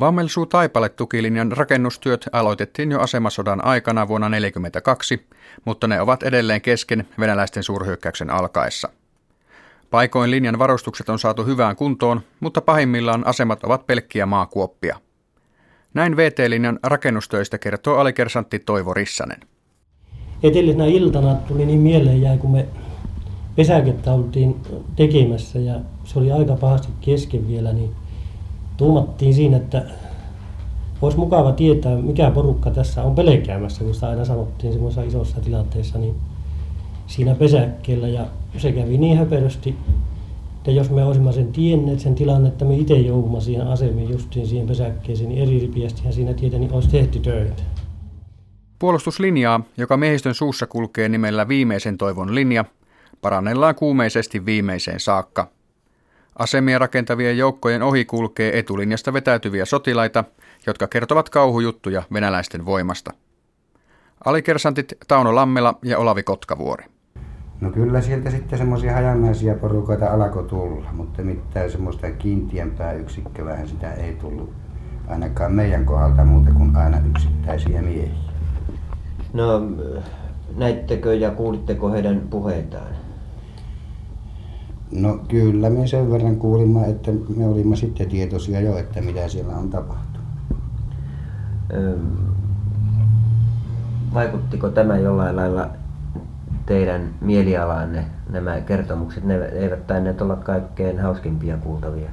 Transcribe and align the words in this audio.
Vammelsuu 0.00 0.46
taipale 0.46 0.88
tukilinjan 0.88 1.52
rakennustyöt 1.52 2.28
aloitettiin 2.32 2.90
jo 2.90 3.00
asemasodan 3.00 3.64
aikana 3.64 4.08
vuonna 4.08 4.26
1942, 4.26 5.26
mutta 5.64 5.86
ne 5.86 6.00
ovat 6.00 6.22
edelleen 6.22 6.60
kesken 6.60 7.08
venäläisten 7.18 7.62
suurhyökkäyksen 7.62 8.30
alkaessa. 8.30 8.88
Paikoin 9.90 10.30
linjan 10.30 10.58
varustukset 10.58 11.08
on 11.08 11.18
saatu 11.18 11.44
hyvään 11.44 11.76
kuntoon, 11.76 12.20
mutta 12.40 12.60
pahimmillaan 12.60 13.26
asemat 13.26 13.64
ovat 13.64 13.86
pelkkiä 13.86 14.26
maakuoppia. 14.26 15.00
Näin 15.94 16.16
VT-linjan 16.16 16.78
rakennustöistä 16.82 17.58
kertoo 17.58 17.98
alikersantti 17.98 18.58
Toivo 18.58 18.94
Rissanen. 18.94 19.40
Edellisenä 20.42 20.86
iltana 20.86 21.34
tuli 21.34 21.66
niin 21.66 21.80
mieleen 21.80 22.22
jäi, 22.22 22.38
kun 22.38 22.52
me 22.52 22.66
pesäkettä 23.56 24.12
oltiin 24.12 24.56
tekemässä 24.96 25.58
ja 25.58 25.80
se 26.04 26.18
oli 26.18 26.32
aika 26.32 26.56
pahasti 26.56 26.88
kesken 27.00 27.48
vielä, 27.48 27.72
niin 27.72 27.99
tuumattiin 28.80 29.34
siinä, 29.34 29.56
että 29.56 29.82
olisi 31.02 31.18
mukava 31.18 31.52
tietää, 31.52 31.96
mikä 31.96 32.30
porukka 32.30 32.70
tässä 32.70 33.02
on 33.02 33.14
pelkäämässä, 33.14 33.84
kun 33.84 33.94
sitä 33.94 34.08
aina 34.08 34.24
sanottiin 34.24 34.72
semmoisessa 34.72 35.02
isossa 35.02 35.40
tilanteessa, 35.40 35.98
niin 35.98 36.14
siinä 37.06 37.34
pesäkkeellä. 37.34 38.08
Ja 38.08 38.26
se 38.58 38.72
kävi 38.72 38.98
niin 38.98 39.18
höperösti, 39.18 39.76
että 40.56 40.70
jos 40.70 40.90
me 40.90 41.04
olisimme 41.04 41.32
sen 41.32 41.52
tienneet 41.52 42.00
sen 42.00 42.14
tilanne, 42.14 42.48
että 42.48 42.64
me 42.64 42.76
itse 42.76 42.94
joudumme 42.94 43.40
siihen 43.40 43.66
asemiin 43.66 44.10
justiin 44.10 44.46
siihen 44.46 44.66
pesäkkeeseen, 44.66 45.28
niin 45.28 45.42
eri 45.42 45.58
ripiästihän 45.58 46.12
siinä 46.12 46.34
tietenkin 46.34 46.72
olisi 46.72 46.88
tehty 46.88 47.18
töitä. 47.18 47.62
Puolustuslinjaa, 48.78 49.60
joka 49.76 49.96
miehistön 49.96 50.34
suussa 50.34 50.66
kulkee 50.66 51.08
nimellä 51.08 51.48
viimeisen 51.48 51.98
toivon 51.98 52.34
linja, 52.34 52.64
parannellaan 53.20 53.74
kuumeisesti 53.74 54.46
viimeiseen 54.46 55.00
saakka– 55.00 55.46
Asemia 56.40 56.78
rakentavien 56.78 57.38
joukkojen 57.38 57.82
ohi 57.82 58.04
kulkee 58.04 58.58
etulinjasta 58.58 59.12
vetäytyviä 59.12 59.64
sotilaita, 59.64 60.24
jotka 60.66 60.86
kertovat 60.88 61.28
kauhujuttuja 61.28 62.02
venäläisten 62.12 62.64
voimasta. 62.64 63.12
Alikersantit 64.24 64.92
Tauno 65.08 65.34
Lammela 65.34 65.78
ja 65.84 65.98
Olavi 65.98 66.22
Kotkavuori. 66.22 66.84
No 67.60 67.70
kyllä 67.70 68.00
sieltä 68.00 68.30
sitten 68.30 68.58
semmoisia 68.58 68.92
hajanaisia 68.92 69.54
porukoita 69.54 70.06
alkoi 70.06 70.44
tulla, 70.44 70.92
mutta 70.92 71.22
mitään 71.22 71.70
semmoista 71.70 72.10
kiintiempää 72.10 72.92
yksikköä 72.92 73.66
sitä 73.66 73.92
ei 73.92 74.14
tullut 74.14 74.52
ainakaan 75.08 75.52
meidän 75.52 75.84
kohdalta 75.84 76.24
muuta 76.24 76.50
kuin 76.50 76.76
aina 76.76 76.98
yksittäisiä 77.10 77.82
miehiä. 77.82 78.32
No 79.32 79.62
näittekö 80.56 81.14
ja 81.14 81.30
kuulitteko 81.30 81.90
heidän 81.90 82.20
puheitaan? 82.30 83.09
No 84.92 85.20
kyllä 85.28 85.70
me 85.70 85.86
sen 85.86 86.10
verran 86.10 86.36
kuulimme, 86.36 86.90
että 86.90 87.10
me 87.36 87.46
olimme 87.46 87.76
sitten 87.76 88.08
tietoisia 88.08 88.60
jo, 88.60 88.76
että 88.76 89.00
mitä 89.00 89.28
siellä 89.28 89.56
on 89.56 89.70
tapahtunut. 89.70 90.10
vaikuttiko 94.14 94.68
tämä 94.68 94.98
jollain 94.98 95.36
lailla 95.36 95.68
teidän 96.66 97.14
mielialaanne, 97.20 98.04
nämä 98.30 98.60
kertomukset? 98.60 99.24
Ne 99.24 99.34
eivät 99.44 99.86
tainneet 99.86 100.22
olla 100.22 100.36
kaikkein 100.36 101.00
hauskimpia 101.00 101.56
kuultavia. 101.56 102.10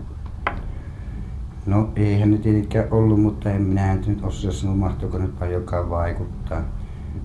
No 1.66 1.89
eihän 1.95 2.31
ne 2.31 2.38
tietenkään 2.38 2.88
ollut, 2.92 3.22
mutta 3.22 3.52
en 3.52 3.61
minä 3.61 3.95
nyt 3.95 4.23
osaa 4.23 4.52
sanoa, 4.52 4.75
mahtuuko 4.75 5.17
nyt 5.17 5.39
paljonkaan 5.39 5.89
vaikuttaa 5.89 6.61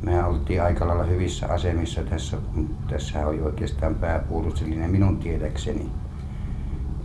me 0.02 0.24
oltiin 0.24 0.62
aika 0.62 0.88
lailla 0.88 1.04
hyvissä 1.04 1.46
asemissa 1.46 2.02
tässä, 2.02 2.36
kun 2.36 2.76
tässä 2.90 3.26
oli 3.26 3.40
oikeastaan 3.40 3.94
pääpuolustuslinen 3.94 4.90
minun 4.90 5.18
tiedäkseni. 5.18 5.90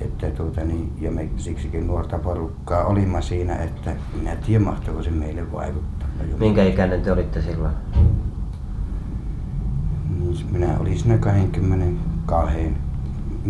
Että 0.02 0.32
tuota, 0.32 0.62
niin, 0.62 0.92
ja 1.02 1.12
me 1.12 1.30
siksikin 1.38 1.88
nuorta 1.88 2.20
porukkaa 2.20 2.86
olimme 2.86 3.22
siinä, 3.22 3.56
että 3.56 3.96
minä 4.14 4.36
tiedä 4.36 4.64
mahtoiko 4.64 5.04
se 5.04 5.10
meille 5.10 5.52
vaikuttaa. 5.52 6.08
Minkä 6.40 6.64
ikäinen 6.64 7.02
te 7.02 7.12
olitte 7.12 7.42
silloin? 7.42 7.74
Niin, 10.20 10.38
minä 10.52 10.78
olin 10.80 11.00
siinä 11.00 11.18
22, 11.18 12.74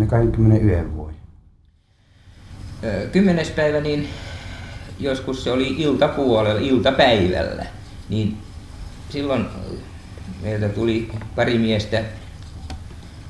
21 0.07 0.95
vuoden. 0.95 1.17
Kymmenes 3.11 3.49
päivä, 3.49 3.79
niin 3.79 4.07
joskus 4.99 5.43
se 5.43 5.51
oli 5.51 5.75
iltapuolella, 5.77 6.61
iltapäivällä, 6.61 7.65
niin 8.09 8.37
silloin 9.09 9.45
meiltä 10.41 10.69
tuli 10.69 11.11
pari 11.35 11.57
miestä, 11.57 12.03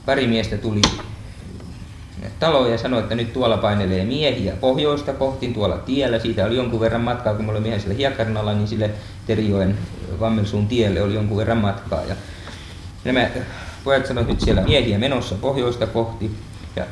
pari 0.06 0.28
miestä 0.28 0.58
tuli 0.58 0.82
taloon 2.40 2.72
ja 2.72 2.78
sanoi, 2.78 3.00
että 3.00 3.16
nyt 3.16 3.34
tuolla 3.34 3.58
painelee 3.58 4.06
miehiä 4.06 4.56
pohjoista 4.56 5.14
kohti 5.14 5.48
tuolla 5.48 5.78
tiellä. 5.78 6.20
Siitä 6.20 6.46
oli 6.46 6.56
jonkun 6.56 6.80
verran 6.80 7.02
matkaa, 7.02 7.34
kun 7.34 7.46
me 7.46 7.52
olimme 7.52 7.68
ihan 7.68 7.80
siellä 7.80 7.98
Hiekkarnalla, 7.98 8.54
niin 8.54 8.68
sille 8.68 8.90
Terijoen 9.28 9.78
Vammelsuun 10.20 10.68
tielle 10.68 11.02
oli 11.02 11.14
jonkun 11.14 11.38
verran 11.38 11.58
matkaa. 11.58 12.02
Ja 12.04 12.16
nämä 13.04 13.30
pojat 13.84 14.06
sanoivat, 14.06 14.30
että 14.30 14.34
nyt 14.34 14.46
siellä 14.46 14.62
miehiä 14.62 15.00
menossa 15.00 15.36
pohjoista 15.36 15.88
kohti. 15.88 16.32
Ja 16.76 16.86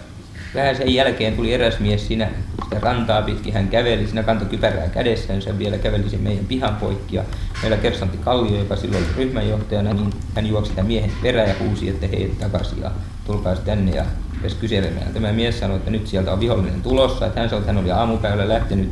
vähän 0.55 0.75
sen 0.75 0.93
jälkeen 0.93 1.33
tuli 1.33 1.53
eräs 1.53 1.79
mies 1.79 2.07
siinä 2.07 2.29
sitä 2.63 2.79
rantaa 2.79 3.21
pitkin. 3.21 3.53
Hän 3.53 3.67
käveli, 3.67 4.05
siinä 4.05 4.23
kantoi 4.23 4.47
kypärää 4.47 4.87
kädessään, 4.87 5.41
sen 5.41 5.59
vielä 5.59 5.77
käveli 5.77 6.09
sen 6.09 6.21
meidän 6.21 6.45
pihan 6.45 6.75
poikki. 6.75 7.15
Ja 7.15 7.23
meillä 7.61 7.77
Kersantti 7.77 8.17
Kallio, 8.17 8.59
joka 8.59 8.75
silloin 8.75 9.03
oli 9.03 9.13
ryhmänjohtajana, 9.17 9.93
niin 9.93 10.09
hän 10.35 10.47
juoksi 10.47 10.69
sitä 10.69 10.83
miehen 10.83 11.11
perään 11.21 11.49
ja 11.49 11.55
huusi, 11.59 11.89
että 11.89 12.07
hei 12.07 12.35
takaisin 12.39 12.81
ja 12.81 12.91
tulkaa 13.25 13.55
tänne 13.55 13.91
ja 13.91 14.05
rupesi 14.45 14.55
kyselemään. 14.55 15.13
Tämä 15.13 15.31
mies 15.31 15.59
sanoi, 15.59 15.77
että 15.77 15.91
nyt 15.91 16.07
sieltä 16.07 16.33
on 16.33 16.39
vihollinen 16.39 16.81
tulossa, 16.81 17.25
että 17.25 17.39
hän 17.39 17.49
sanoi, 17.49 17.59
että 17.61 17.73
hän 17.73 17.81
oli 17.81 17.91
aamupäivällä 17.91 18.53
lähtenyt 18.53 18.91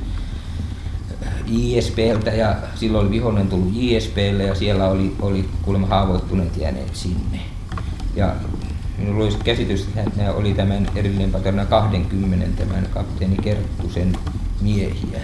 JSPltä 1.47 2.31
ja 2.31 2.56
silloin 2.75 3.06
oli 3.06 3.16
vihollinen 3.16 3.50
tullut 3.50 3.72
JSPlle 3.74 4.44
ja 4.44 4.56
siellä 4.56 4.88
oli, 4.88 5.16
oli 5.22 5.45
kuulemma 5.62 5.88
haavoittuneet 5.88 6.57
jääneet 6.57 6.95
sinne. 6.95 7.40
Ja 8.16 8.35
minulla 8.97 9.23
olisi 9.23 9.37
käsitys, 9.37 9.87
että 9.87 10.11
nämä 10.15 10.31
oli 10.31 10.53
tämän 10.53 10.87
erillinen 10.95 11.31
paterna 11.31 11.65
20 11.65 12.63
tämän 12.63 12.87
kapteeni 12.93 13.37
Kerttusen 13.37 14.17
miehiä. 14.61 15.19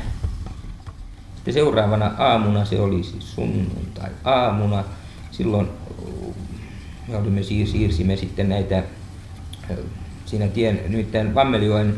Sitten 1.36 1.54
seuraavana 1.54 2.12
aamuna, 2.18 2.66
se 2.66 2.82
oli 2.82 3.04
siis 3.04 3.36
sunnuntai 3.36 4.10
aamuna, 4.24 4.84
silloin 5.32 5.70
me 7.08 7.18
olimme, 7.18 7.44
siirsimme 7.44 8.16
sitten 8.16 8.50
näitä 8.50 8.84
siinä 10.26 10.48
tien, 10.48 10.82
nyt 10.88 11.08
Vammelioen 11.36 11.96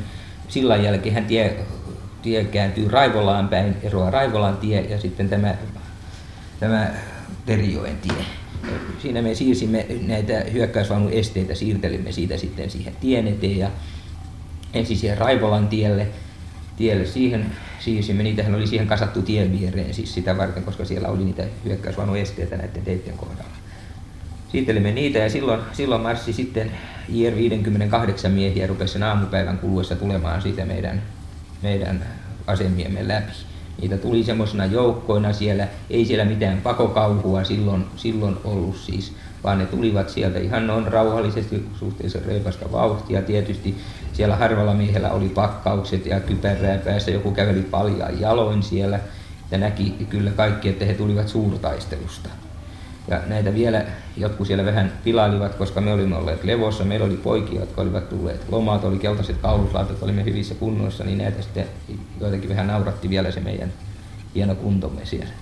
sillan 0.48 0.84
jälkeen 0.84 1.26
tie, 1.26 1.66
tie 2.22 2.44
kääntyy 2.44 2.88
Raivolaan 2.88 3.50
päin, 3.50 3.76
eroaa 3.84 4.12
Raivolan 4.12 4.58
tie 4.58 4.82
ja 4.82 5.00
sitten 5.00 5.30
tämä, 5.30 5.56
tämä 6.60 6.88
Terijoen 7.46 7.98
tie 7.98 8.26
siinä 9.02 9.22
me 9.22 9.36
siirsimme 9.36 9.86
näitä 10.08 10.44
hyökkäysvaunun 10.54 11.12
esteitä, 11.12 11.56
siirtelimme 11.56 12.12
siitä 12.12 12.38
sitten 12.38 12.70
siihen 12.70 12.96
tien 13.02 13.28
eteen 13.28 13.58
ja 13.58 13.70
ensin 14.74 14.98
siihen 14.98 15.18
Raivolan 15.18 15.68
tielle, 15.68 16.08
tielle 16.78 17.06
siihen 17.06 17.46
siirsimme, 17.80 18.24
niitähän 18.24 18.56
oli 18.56 18.68
siihen 18.68 18.88
kasattu 18.88 19.22
tien 19.22 19.60
viereen 19.60 19.94
siis 19.94 20.14
sitä 20.14 20.38
varten, 20.38 20.64
koska 20.64 20.86
siellä 20.86 21.08
oli 21.08 21.24
niitä 21.24 21.44
hyökkäysvaunun 21.66 22.18
esteitä 22.18 22.58
näiden 22.58 22.84
teiden 22.84 23.18
kohdalla. 23.18 23.52
Siirtelimme 24.52 24.92
niitä 24.92 25.20
ja 25.20 25.30
silloin, 25.30 25.62
silloin 25.74 26.02
marssi 26.02 26.34
sitten 26.34 26.72
IR 27.10 27.36
58 27.36 28.32
miehiä 28.32 28.68
rupesi 28.68 28.94
sen 28.94 29.04
aamupäivän 29.04 29.58
kuluessa 29.58 29.96
tulemaan 29.96 30.42
siitä 30.42 30.66
meidän, 30.66 31.02
meidän 31.62 32.06
asemiemme 32.48 33.08
läpi. 33.08 33.51
Niitä 33.82 33.98
tuli 33.98 34.24
semmoisena 34.24 34.66
joukkoina 34.66 35.34
siellä, 35.34 35.68
ei 35.90 36.06
siellä 36.06 36.26
mitään 36.26 36.62
pakokauhua 36.62 37.44
silloin, 37.44 37.86
silloin 37.96 38.38
ollut 38.44 38.78
siis, 38.78 39.14
vaan 39.44 39.58
ne 39.58 39.66
tulivat 39.66 40.10
sieltä 40.10 40.40
ihan 40.40 40.68
noin 40.68 40.88
rauhallisesti 40.88 41.66
suhteellisen 41.80 42.26
reipasta 42.26 42.72
vauhtia. 42.72 43.22
Tietysti 43.22 43.76
siellä 44.14 44.36
harvalla 44.36 44.74
miehellä 44.74 45.12
oli 45.12 45.30
pakkaukset 45.30 46.06
ja 46.06 46.20
kypärää 46.20 46.78
päässä, 46.78 47.12
joku 47.12 47.32
käveli 47.32 47.62
paljaan 47.62 48.22
jaloin 48.22 48.64
siellä 48.64 49.00
ja 49.52 49.58
näki 49.58 49.96
kyllä 50.10 50.32
kaikki, 50.32 50.70
että 50.70 50.86
he 50.86 50.94
tulivat 50.94 51.28
suurtaistelusta. 51.28 52.30
Ja 53.08 53.22
näitä 53.28 53.54
vielä 53.54 53.86
jotkut 54.18 54.48
siellä 54.48 54.66
vähän 54.66 54.92
pilailivat, 55.04 55.56
koska 55.56 55.82
me 55.82 55.94
olimme 55.94 56.16
olleet 56.16 56.44
levossa. 56.44 56.84
Meillä 56.84 57.06
oli 57.06 57.18
poikia, 57.18 57.60
jotka 57.60 57.82
olivat 57.82 58.10
tulleet 58.10 58.46
lomaat, 58.50 58.84
oli 58.84 59.00
keltaiset 59.00 59.38
kauluslaatat, 59.38 60.04
olimme 60.04 60.26
hyvissä 60.26 60.56
kunnoissa, 60.56 61.04
niin 61.04 61.18
näitä 61.18 61.42
sitten 61.42 61.66
joitakin 62.20 62.50
vähän 62.50 62.68
nauratti 62.68 63.10
vielä 63.10 63.32
se 63.32 63.40
meidän 63.40 63.74
hieno 64.36 64.56
kuntomme 64.56 65.06
siellä. 65.06 65.34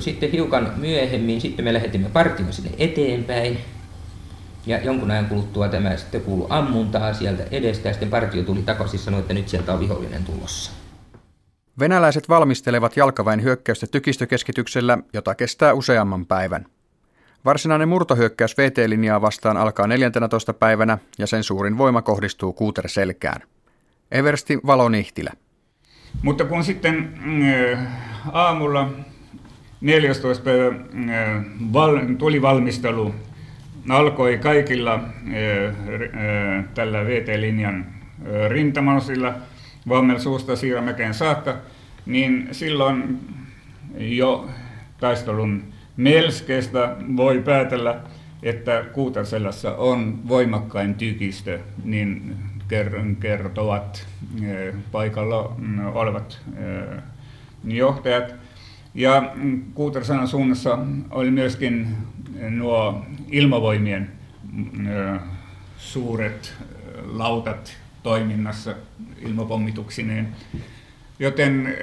Sitten 0.00 0.30
hiukan 0.30 0.72
myöhemmin, 0.76 1.40
sitten 1.40 1.64
me 1.64 1.74
lähetimme 1.74 2.08
partion 2.08 2.52
sinne 2.52 2.70
eteenpäin. 2.78 3.58
Ja 4.66 4.78
jonkun 4.78 5.10
ajan 5.10 5.26
kuluttua 5.26 5.68
tämä 5.68 5.96
sitten 5.96 6.20
kuului 6.20 6.46
ammuntaa 6.50 7.12
sieltä 7.12 7.42
edestä 7.50 7.88
ja 7.88 7.92
sitten 7.92 8.10
partio 8.10 8.42
tuli 8.42 8.62
takaisin 8.62 8.98
ja 8.98 9.04
sanoi, 9.04 9.20
että 9.20 9.34
nyt 9.34 9.48
sieltä 9.48 9.72
on 9.72 9.80
vihollinen 9.80 10.24
tulossa. 10.24 10.70
Venäläiset 11.80 12.28
valmistelevat 12.28 12.96
jalkaväen 12.96 13.42
hyökkäystä 13.42 13.86
tykistökeskityksellä, 13.86 14.98
jota 15.12 15.34
kestää 15.34 15.74
useamman 15.74 16.26
päivän. 16.26 16.66
Varsinainen 17.44 17.88
murtohyökkäys 17.88 18.58
VT-linjaa 18.58 19.20
vastaan 19.20 19.56
alkaa 19.56 19.86
14. 19.86 20.54
päivänä 20.54 20.98
ja 21.18 21.26
sen 21.26 21.44
suurin 21.44 21.78
voima 21.78 22.02
kohdistuu 22.02 22.52
Kuuterselkään. 22.52 23.42
Eversti 24.10 24.58
Valonihtilä. 24.66 25.32
Mutta 26.22 26.44
kun 26.44 26.64
sitten 26.64 27.14
äh, 27.72 27.88
aamulla 28.32 28.90
14. 29.80 30.44
päivä 30.44 30.66
äh, 30.66 31.44
val, 31.72 31.98
tuli 32.18 32.42
valmistelu, 32.42 33.14
alkoi 33.88 34.38
kaikilla 34.38 34.94
äh, 34.94 35.04
tällä 36.74 37.04
VT-linjan 37.04 37.80
äh, 37.80 38.50
Vammelsuusta 39.88 40.56
Siiramäkeen 40.56 41.14
saakka, 41.14 41.56
niin 42.06 42.48
silloin 42.52 43.18
jo 43.98 44.48
taistelun 45.00 45.64
melskeestä 45.96 46.96
voi 47.16 47.42
päätellä, 47.42 48.00
että 48.42 48.84
Kuutaselässä 48.92 49.74
on 49.76 50.28
voimakkain 50.28 50.94
tykistö, 50.94 51.58
niin 51.84 52.36
kertovat 53.20 54.06
eh, 54.42 54.74
paikalla 54.92 55.54
mm, 55.58 55.86
olevat 55.86 56.40
eh, 56.56 57.02
johtajat. 57.64 58.34
Ja 58.94 59.32
Kuutarsanan 59.74 60.28
suunnassa 60.28 60.78
oli 61.10 61.30
myöskin 61.30 61.96
nuo 62.50 63.06
ilmavoimien 63.30 64.10
mm, 64.52 64.86
eh, 64.86 65.20
suuret 65.76 66.54
lautat 67.04 67.76
toiminnassa 68.02 68.74
ilmapommituksineen. 69.20 70.28
Joten 71.18 71.76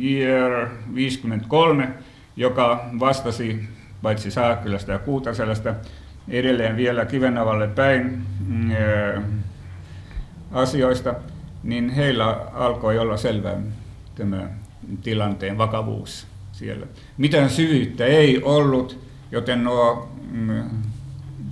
Year 0.00 0.68
53, 0.94 1.88
joka 2.36 2.90
vastasi 3.00 3.64
paitsi 4.02 4.30
Saakkylästä 4.30 4.92
ja 4.92 4.98
Kuutaselästä, 4.98 5.74
edelleen 6.28 6.76
vielä 6.76 7.04
Kivenavalle 7.04 7.68
päin 7.68 8.22
asioista, 10.52 11.14
niin 11.62 11.90
heillä 11.90 12.26
alkoi 12.52 12.98
olla 12.98 13.16
selvä 13.16 13.54
tämä 14.14 14.48
tilanteen 15.02 15.58
vakavuus 15.58 16.26
siellä. 16.52 16.86
Mitään 17.16 17.50
syvyyttä 17.50 18.04
ei 18.04 18.42
ollut, 18.42 18.98
joten 19.30 19.64
nuo 19.64 20.08
mm, 20.30 20.62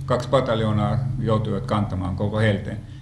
kaksi 0.05 0.29
pataljoonaa 0.29 0.99
joutuivat 1.19 1.65
kantamaan 1.65 2.15
koko 2.15 2.39
helteen. 2.39 2.92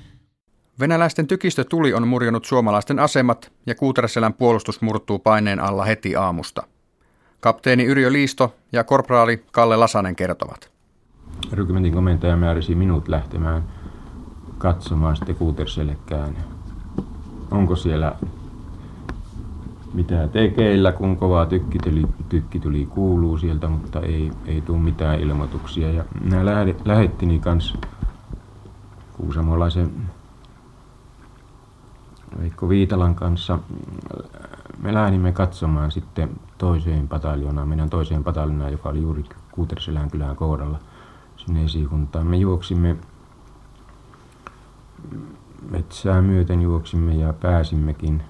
Venäläisten 0.80 1.28
tykistötuli 1.28 1.94
on 1.94 2.08
murjonut 2.08 2.46
suomalaisten 2.46 3.00
asemat 3.00 3.52
ja 3.66 3.76
Kuutereselän 3.76 4.34
puolustus 4.34 4.82
murtuu 4.82 5.20
paineen 5.20 5.60
alla 5.60 5.86
heti 5.86 6.16
aamusta. 6.16 6.64
Kapteeni 7.40 7.86
Yrjö 7.86 8.12
Liisto 8.12 8.56
ja 8.72 8.84
korporaali 8.84 9.46
Kalle 9.52 9.78
Lasanen 9.78 10.16
kertovat. 10.16 10.72
Rykymentin 11.52 11.94
komentaja 11.94 12.38
määräsi 12.38 12.76
minut 12.76 13.08
lähtemään 13.08 13.64
katsomaan 14.58 15.16
sitten 15.16 15.36
Kuuterselekään. 15.36 16.38
Onko 17.52 17.76
siellä 17.76 18.16
mitä 19.94 20.28
tekeillä, 20.28 20.92
kun 20.92 21.18
kova 21.18 21.46
tykki 21.46 21.80
tuli, 21.80 22.04
tykki 22.30 22.60
tuli 22.60 22.86
kuuluu 22.86 23.38
sieltä, 23.38 23.68
mutta 23.68 24.00
ei, 24.00 24.32
ei 24.46 24.62
tule 24.62 24.80
mitään 24.80 25.20
ilmoituksia. 25.20 25.92
Ja 25.92 26.04
minä 26.22 26.46
lähettini 26.86 27.40
kanssa 27.40 27.78
kuusamolaisen 29.18 29.92
Veikko 32.40 32.70
Viitalan 32.70 33.16
kanssa. 33.16 33.60
Me 34.82 34.94
lähdimme 34.94 35.32
katsomaan 35.32 35.92
sitten 35.92 36.30
toiseen 36.58 37.08
pataljonaan, 37.08 37.68
meidän 37.68 37.90
toiseen 37.90 38.24
pataljonaan, 38.24 38.72
joka 38.72 38.90
oli 38.90 39.02
juuri 39.02 39.24
Kuuterselän 39.52 40.12
kylän 40.12 40.36
kohdalla 40.36 40.80
sinne 41.38 41.64
esikuntaan. 41.64 42.28
Me 42.28 42.38
juoksimme 42.38 42.98
metsää 45.70 46.22
myöten 46.22 46.62
juoksimme 46.62 47.16
ja 47.16 47.34
pääsimmekin, 47.34 48.24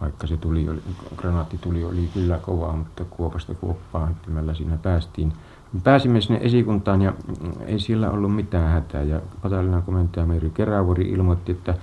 vaikka 0.00 0.26
se 0.26 0.36
tuli, 0.36 0.68
oli, 0.68 0.82
tuli 1.60 1.84
oli 1.84 2.10
kyllä 2.14 2.38
kova, 2.38 2.72
mutta 2.72 3.04
kuopasta 3.04 3.54
kuoppaan 3.54 4.08
hyppimällä 4.08 4.54
siinä 4.54 4.76
päästiin. 4.76 5.32
Me 5.72 5.80
pääsimme 5.84 6.20
sinne 6.20 6.40
esikuntaan 6.42 7.02
ja 7.02 7.12
ei 7.66 7.80
siellä 7.80 8.10
ollut 8.10 8.34
mitään 8.34 8.72
hätää 8.72 9.02
ja 9.02 9.20
patallinan 9.42 9.82
komentaja 9.82 10.26
Meiri 10.26 10.50
Kerävuori 10.50 11.10
ilmoitti, 11.10 11.52
että 11.52 11.74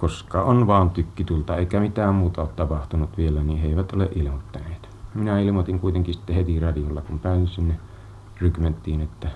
koska 0.00 0.42
on 0.42 0.66
vaan 0.66 0.90
tykkitulta 0.90 1.56
eikä 1.56 1.80
mitään 1.80 2.14
muuta 2.14 2.40
ole 2.40 2.50
tapahtunut 2.56 3.18
vielä, 3.18 3.42
niin 3.42 3.58
he 3.58 3.68
eivät 3.68 3.92
ole 3.92 4.08
ilmoittaneet. 4.14 4.88
Minä 5.14 5.40
ilmoitin 5.40 5.80
kuitenkin 5.80 6.14
sitten 6.14 6.36
heti 6.36 6.60
radiolla, 6.60 7.00
kun 7.00 7.18
pääsin 7.18 7.48
sinne 7.48 7.80
rykmenttiin, 8.40 9.00
että 9.00 9.28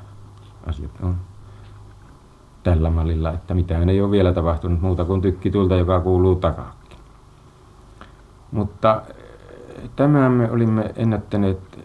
asiat 0.66 0.90
on 1.02 1.16
tällä 2.62 2.90
mallilla, 2.90 3.32
että 3.32 3.54
mitään 3.54 3.88
ei 3.88 4.00
ole 4.00 4.10
vielä 4.10 4.32
tapahtunut 4.32 4.80
muuta 4.80 5.04
kuin 5.04 5.22
tykkitulta, 5.22 5.76
joka 5.76 6.00
kuuluu 6.00 6.36
takaakin. 6.36 6.98
Mutta 8.52 9.02
eh, 9.08 9.90
tämän 9.96 10.32
me 10.32 10.50
olimme 10.50 10.92
ennättäneet 10.96 11.78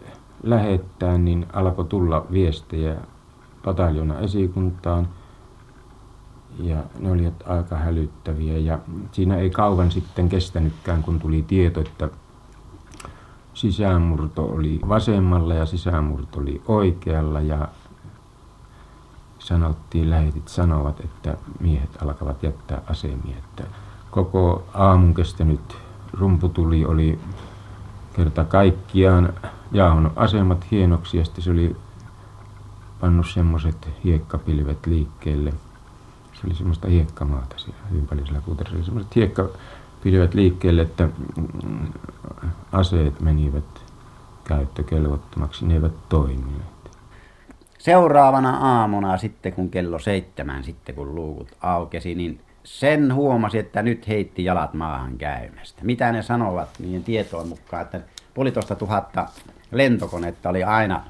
lähettää, 0.44 1.18
niin 1.18 1.46
alkoi 1.54 1.86
tulla 1.86 2.26
viestejä 2.32 2.96
pataljona 3.64 4.20
esikuntaan– 4.20 5.08
ja 6.60 6.84
ne 7.00 7.12
olivat 7.12 7.44
aika 7.48 7.76
hälyttäviä 7.76 8.58
ja 8.58 8.80
siinä 9.12 9.38
ei 9.38 9.50
kauan 9.50 9.92
sitten 9.92 10.30
kestänytkään, 10.30 11.04
kun 11.04 11.20
tuli 11.20 11.42
tieto, 11.48 11.80
että 11.80 12.10
sisäänmurto 13.54 14.46
oli 14.46 14.80
vasemmalla 14.90 15.54
ja 15.54 15.66
sisäänmurto 15.66 16.40
oli 16.40 16.62
oikealla 16.68 17.42
ja 17.42 17.68
sanottiin, 19.40 20.10
lähetit 20.10 20.48
sanovat, 20.48 21.00
että 21.00 21.38
miehet 21.60 22.02
alkavat 22.02 22.44
jättää 22.44 22.82
asemia. 22.88 23.38
Että 23.38 23.64
koko 24.12 24.64
aamun 24.74 25.14
kestänyt 25.14 25.78
rumputuli 26.14 26.86
oli 26.86 27.20
kerta 28.14 28.46
kaikkiaan 28.46 29.34
jaahunut 29.72 30.14
asemat 30.16 30.66
hienoksi 30.72 31.18
ja 31.18 31.26
sitten 31.26 31.44
se 31.44 31.52
oli 31.52 31.76
pannut 33.00 33.30
semmoiset 33.30 33.90
hiekkapilvet 34.04 34.86
liikkeelle– 34.86 35.54
se 36.42 36.48
oli 36.48 36.56
semmoista 36.56 36.88
hiekkamaata 36.88 37.58
siellä 37.58 37.80
hyvin 37.92 38.08
paljon 38.08 38.28
siellä 38.28 38.42
kuutarissa. 38.42 38.78
Oli 38.78 38.86
semmoiset 38.86 39.16
hiekkapilvet 39.16 40.34
liikkeelle, 40.34 40.82
että 40.82 41.10
mm, 41.38 41.94
aseet 42.72 43.20
menivät 43.22 43.84
käyttökelvottomaksi, 44.44 45.66
ne 45.66 45.74
eivät 45.74 46.10
toimineet. 46.10 46.70
Seuraavana 47.78 48.58
aamuna 48.58 49.18
sitten, 49.18 49.54
kun 49.54 49.70
kello 49.70 50.00
seitsemän 50.00 50.64
sitten, 50.64 50.96
kun 50.96 51.16
luukut 51.16 51.48
aukesi, 51.62 52.16
niin 52.16 52.42
sen 52.64 53.14
huomasi, 53.14 53.58
että 53.58 53.82
nyt 53.82 54.08
heitti 54.08 54.44
jalat 54.44 54.74
maahan 54.74 55.18
käymästä. 55.18 55.84
Mitä 55.84 56.12
ne 56.12 56.22
sanovat 56.22 56.70
niin 56.80 57.04
tietoon 57.04 57.48
mukaan, 57.48 57.82
että 57.82 58.02
puolitoista 58.34 58.76
tuhatta 58.76 59.28
lentokonetta 59.72 60.50
oli 60.50 60.64
aina, 60.64 61.04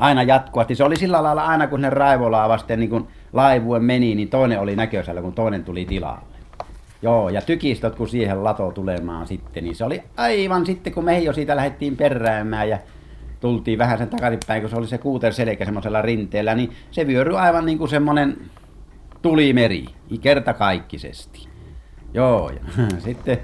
aina 0.00 0.22
jatkuvasti. 0.22 0.74
Se 0.74 0.84
oli 0.84 0.96
sillä 0.96 1.22
lailla 1.22 1.44
aina, 1.44 1.66
kun 1.66 1.80
ne 1.80 1.90
Raivolaa 1.90 2.48
vasten 2.48 2.80
niin 2.80 2.90
kun 2.90 3.08
laivue 3.32 3.78
meni, 3.78 4.14
niin 4.14 4.28
toinen 4.28 4.60
oli 4.60 4.76
näköisellä, 4.76 5.22
kun 5.22 5.32
toinen 5.32 5.64
tuli 5.64 5.84
tilalle. 5.84 6.30
Joo, 7.02 7.28
ja 7.28 7.42
tykistöt 7.42 7.94
kun 7.94 8.08
siihen 8.08 8.44
lato 8.44 8.72
tulemaan 8.72 9.26
sitten, 9.26 9.64
niin 9.64 9.76
se 9.76 9.84
oli 9.84 10.02
aivan 10.16 10.66
sitten, 10.66 10.92
kun 10.92 11.04
me 11.04 11.18
jo 11.18 11.32
siitä 11.32 11.56
lähdettiin 11.56 11.96
peräämään 11.96 12.68
ja 12.68 12.78
tultiin 13.40 13.78
vähän 13.78 13.98
sen 13.98 14.08
takaisinpäin, 14.08 14.60
kun 14.60 14.70
se 14.70 14.76
oli 14.76 14.86
se 14.86 14.98
kuuter 14.98 15.32
selkä 15.32 15.64
semmoisella 15.64 16.02
rinteellä, 16.02 16.54
niin 16.54 16.72
se 16.90 17.06
vyöryi 17.06 17.36
aivan 17.36 17.66
niin 17.66 17.78
kuin 17.78 17.90
semmoinen 17.90 18.36
tulimeri, 19.22 19.84
kertakaikkisesti. 20.20 21.48
Joo, 22.14 22.50
ja 22.50 22.60
sitten 23.04 23.38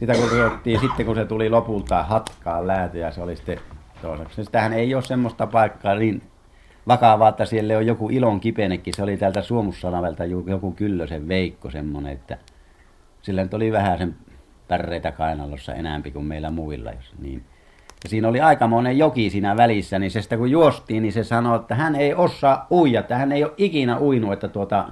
sitä 0.00 0.14
kun 0.14 0.30
ruvettiin, 0.30 0.80
sitten 0.80 1.06
kun 1.06 1.14
se 1.14 1.24
tuli 1.24 1.50
lopulta 1.50 2.02
hatkaan 2.02 2.66
läätö 2.66 2.98
ja 2.98 3.10
se 3.10 3.22
oli 3.22 3.36
sitten 3.36 3.58
toiseksi. 4.04 4.44
Sitähän 4.44 4.72
ei 4.72 4.94
ole 4.94 5.02
semmoista 5.02 5.46
paikkaa 5.46 5.94
niin 5.94 6.22
vakavaa, 6.88 7.28
että 7.28 7.44
siellä 7.44 7.76
on 7.78 7.86
joku 7.86 8.08
ilon 8.10 8.40
kipenekin. 8.40 8.94
Se 8.96 9.02
oli 9.02 9.16
täältä 9.16 9.42
Suomussanavelta 9.42 10.24
joku 10.24 10.72
Kyllösen 10.72 11.28
Veikko 11.28 11.70
semmoinen, 11.70 12.12
että 12.12 12.38
sillä 13.22 13.42
nyt 13.42 13.54
oli 13.54 13.72
vähän 13.72 13.98
sen 13.98 14.16
pärreitä 14.68 15.12
kainalossa 15.12 15.74
enäämpi 15.74 16.10
kuin 16.10 16.24
meillä 16.24 16.50
muilla. 16.50 16.92
Jos 16.92 17.14
niin. 17.18 17.44
Ja 18.04 18.10
siinä 18.10 18.28
oli 18.28 18.40
aikamoinen 18.40 18.98
joki 18.98 19.30
siinä 19.30 19.56
välissä, 19.56 19.98
niin 19.98 20.10
se 20.10 20.22
sitä 20.22 20.36
kun 20.36 20.50
juostiin, 20.50 21.02
niin 21.02 21.12
se 21.12 21.24
sanoi, 21.24 21.56
että 21.56 21.74
hän 21.74 21.94
ei 21.94 22.14
osaa 22.14 22.66
uida, 22.70 23.00
että 23.00 23.18
hän 23.18 23.32
ei 23.32 23.44
ole 23.44 23.52
ikinä 23.56 23.98
uinut, 23.98 24.32
että 24.32 24.48
tuota, 24.48 24.88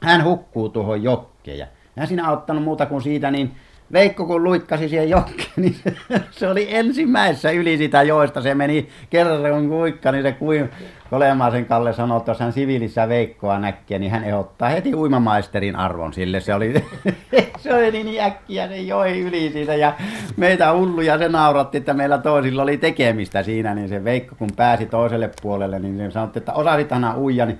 hän 0.00 0.24
hukkuu 0.24 0.68
tuohon 0.68 1.02
jokkeen. 1.02 1.58
Ja 1.58 1.66
hän 1.96 2.08
siinä 2.08 2.28
auttanut 2.28 2.64
muuta 2.64 2.86
kuin 2.86 3.02
siitä, 3.02 3.30
niin 3.30 3.52
Veikko 3.92 4.26
kun 4.26 4.44
luikkasi 4.44 4.88
siihen 4.88 5.10
jokeen, 5.10 5.50
niin 5.56 5.74
se, 5.74 5.92
se 6.30 6.48
oli 6.48 6.66
ensimmäisessä 6.70 7.50
yli 7.50 7.78
sitä 7.78 8.02
joista. 8.02 8.42
Se 8.42 8.54
meni 8.54 8.88
kerran 9.10 9.52
kun 9.52 9.68
kuikka, 9.68 10.12
niin 10.12 10.22
se 10.22 10.32
kuin 10.32 10.70
Kolemaisen 11.10 11.66
Kalle 11.66 11.92
sanoi, 11.92 12.18
että 12.18 12.30
jos 12.30 12.40
hän 12.40 12.52
siviilissä 12.52 13.08
Veikkoa 13.08 13.58
näkee, 13.58 13.98
niin 13.98 14.10
hän 14.10 14.24
ehdottaa 14.24 14.68
heti 14.68 14.94
uimamaisterin 14.94 15.76
arvon 15.76 16.12
sille. 16.12 16.40
Se 16.40 16.54
oli, 16.54 16.84
se 17.62 17.74
oli 17.74 18.04
niin 18.04 18.22
äkkiä, 18.22 18.68
se 18.68 18.76
joi 18.76 19.20
yli 19.20 19.50
siitä 19.52 19.74
ja 19.74 19.92
meitä 20.36 20.72
hulluja 20.72 21.18
se 21.18 21.28
nauratti, 21.28 21.78
että 21.78 21.94
meillä 21.94 22.18
toisilla 22.18 22.62
oli 22.62 22.76
tekemistä 22.76 23.42
siinä. 23.42 23.74
Niin 23.74 23.88
se 23.88 24.04
Veikko 24.04 24.34
kun 24.38 24.50
pääsi 24.56 24.86
toiselle 24.86 25.30
puolelle, 25.42 25.78
niin 25.78 25.98
se 25.98 26.10
sanoi, 26.10 26.30
että 26.36 26.52
osasit 26.52 26.92
aina 26.92 27.18
uija, 27.18 27.46
niin 27.46 27.58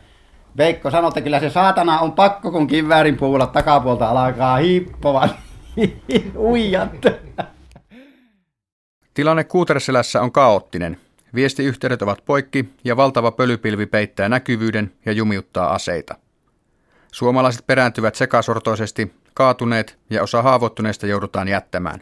Veikko 0.56 0.90
sanoi, 0.90 1.08
että 1.08 1.20
kyllä 1.20 1.40
se 1.40 1.50
saatana 1.50 1.98
on 1.98 2.12
pakko, 2.12 2.50
kun 2.50 2.66
kiväärin 2.66 3.16
puulla 3.16 3.46
takapuolta 3.46 4.08
alkaa 4.08 4.56
hiippovan 4.56 5.30
uijat. 6.36 7.06
Tilanne 9.14 9.44
Kuuterselässä 9.44 10.22
on 10.22 10.32
kaoottinen. 10.32 11.00
Viestiyhteydet 11.34 12.02
ovat 12.02 12.24
poikki 12.24 12.68
ja 12.84 12.96
valtava 12.96 13.30
pölypilvi 13.30 13.86
peittää 13.86 14.28
näkyvyyden 14.28 14.92
ja 15.06 15.12
jumiuttaa 15.12 15.74
aseita. 15.74 16.14
Suomalaiset 17.12 17.66
perääntyvät 17.66 18.14
sekasortoisesti, 18.14 19.12
kaatuneet 19.34 19.98
ja 20.10 20.22
osa 20.22 20.42
haavoittuneista 20.42 21.06
joudutaan 21.06 21.48
jättämään. 21.48 22.00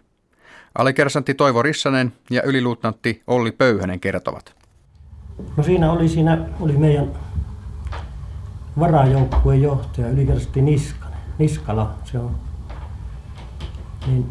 Alikersantti 0.79 1.35
Toivo 1.35 1.63
Rissanen 1.63 2.13
ja 2.31 2.43
yliluutnantti 2.43 3.23
Olli 3.27 3.53
Pöyhänen 3.53 4.01
kertovat. 4.01 4.55
No 5.57 5.63
siinä 5.63 5.93
oli, 5.93 6.09
siinä 6.09 6.39
oli 6.61 6.73
meidän 6.73 7.13
varajoukkueen 8.79 9.63
johtaja, 9.63 10.09
ylikersantti 10.09 10.63
Niskala 11.39 11.95
se 12.05 12.19
on. 12.19 12.46
Niin 14.07 14.27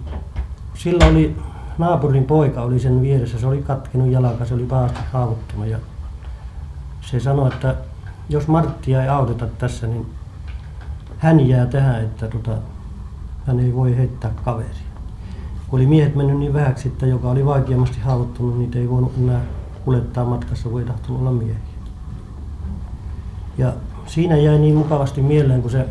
sillä 0.74 1.06
oli 1.06 1.36
naapurin 1.78 2.24
poika 2.24 2.62
oli 2.62 2.80
sen 2.80 3.02
vieressä, 3.02 3.40
se 3.40 3.48
oli 3.48 3.62
katkenut 3.62 4.12
jalka, 4.12 4.46
se 4.46 4.54
oli 4.54 4.64
pahasti 4.64 5.00
haavoittunut 5.12 5.68
ja 5.68 5.78
se 7.02 7.20
sanoi, 7.20 7.48
että 7.48 7.76
jos 8.30 8.48
Marttia 8.48 9.04
ei 9.04 9.10
auteta 9.10 9.48
tässä, 9.48 9.88
niin 9.88 10.06
hän 11.18 11.48
jää 11.48 11.66
tähän, 11.66 12.02
että 12.02 12.28
tota, 12.28 12.58
hän 13.48 13.60
ei 13.60 13.76
voi 13.76 13.98
heittää 13.98 14.32
kaveria. 14.46 14.70
Kun 15.68 15.80
oli 15.80 15.88
miehet 15.88 16.16
mennyt 16.16 16.38
niin 16.38 16.54
vähäksi, 16.54 16.88
että 16.88 17.06
joka 17.06 17.30
oli 17.30 17.46
vaikeammasti 17.46 18.00
haavoittunut, 18.00 18.58
niitä 18.60 18.80
ei 18.80 18.90
voinut 18.90 19.18
enää 19.18 19.42
kuljettaa 19.86 20.26
matkassa, 20.26 20.70
kun 20.70 20.82
ei 20.82 20.88
olla 21.10 21.32
miehiä. 21.32 21.56
Ja 23.58 23.74
siinä 24.06 24.38
jäi 24.38 24.60
niin 24.60 24.76
mukavasti 24.76 25.22
mieleen, 25.22 25.62
kun 25.62 25.72
se 25.72 25.88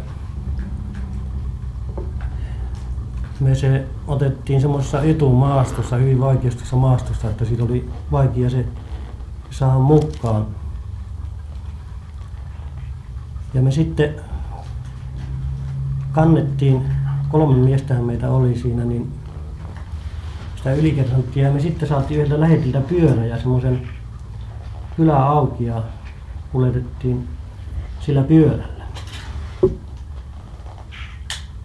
me 3.40 3.54
se 3.54 3.86
otettiin 4.06 4.60
semmoisessa 4.60 5.02
etumaastossa, 5.02 5.96
hyvin 5.96 6.20
vaikeasta 6.20 6.76
maastossa, 6.76 7.30
että 7.30 7.44
siitä 7.44 7.64
oli 7.64 7.90
vaikea 8.12 8.50
se 8.50 8.66
saada 9.50 9.78
mukaan. 9.78 10.46
Ja 13.54 13.62
me 13.62 13.70
sitten 13.70 14.14
kannettiin, 16.12 16.82
kolme 17.28 17.56
miestähän 17.56 18.04
meitä 18.04 18.30
oli 18.30 18.58
siinä, 18.58 18.84
niin 18.84 19.12
sitä 20.56 20.72
ylikertanttia. 20.72 21.44
Ja 21.44 21.52
me 21.52 21.60
sitten 21.60 21.88
saatiin 21.88 22.20
yhdeltä 22.20 22.40
lähetiltä 22.40 22.80
pyörä 22.80 23.24
ja 23.24 23.38
semmoisen 23.38 23.88
kylä 24.96 25.26
auki 25.26 25.64
ja 25.64 25.82
kuljetettiin 26.52 27.28
sillä 28.00 28.22
pyörällä. 28.22 28.84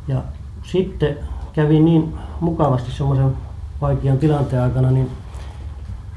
Ja 0.07 0.23
sitten 0.63 1.17
kävi 1.59 1.79
niin 1.79 2.13
mukavasti 2.39 2.91
semmoisen 2.91 3.37
vaikean 3.81 4.17
tilanteen 4.17 4.61
aikana, 4.61 4.91
niin 4.91 5.11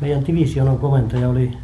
meidän 0.00 0.26
divisionan 0.26 0.78
komentaja 0.78 1.28
oli 1.28 1.58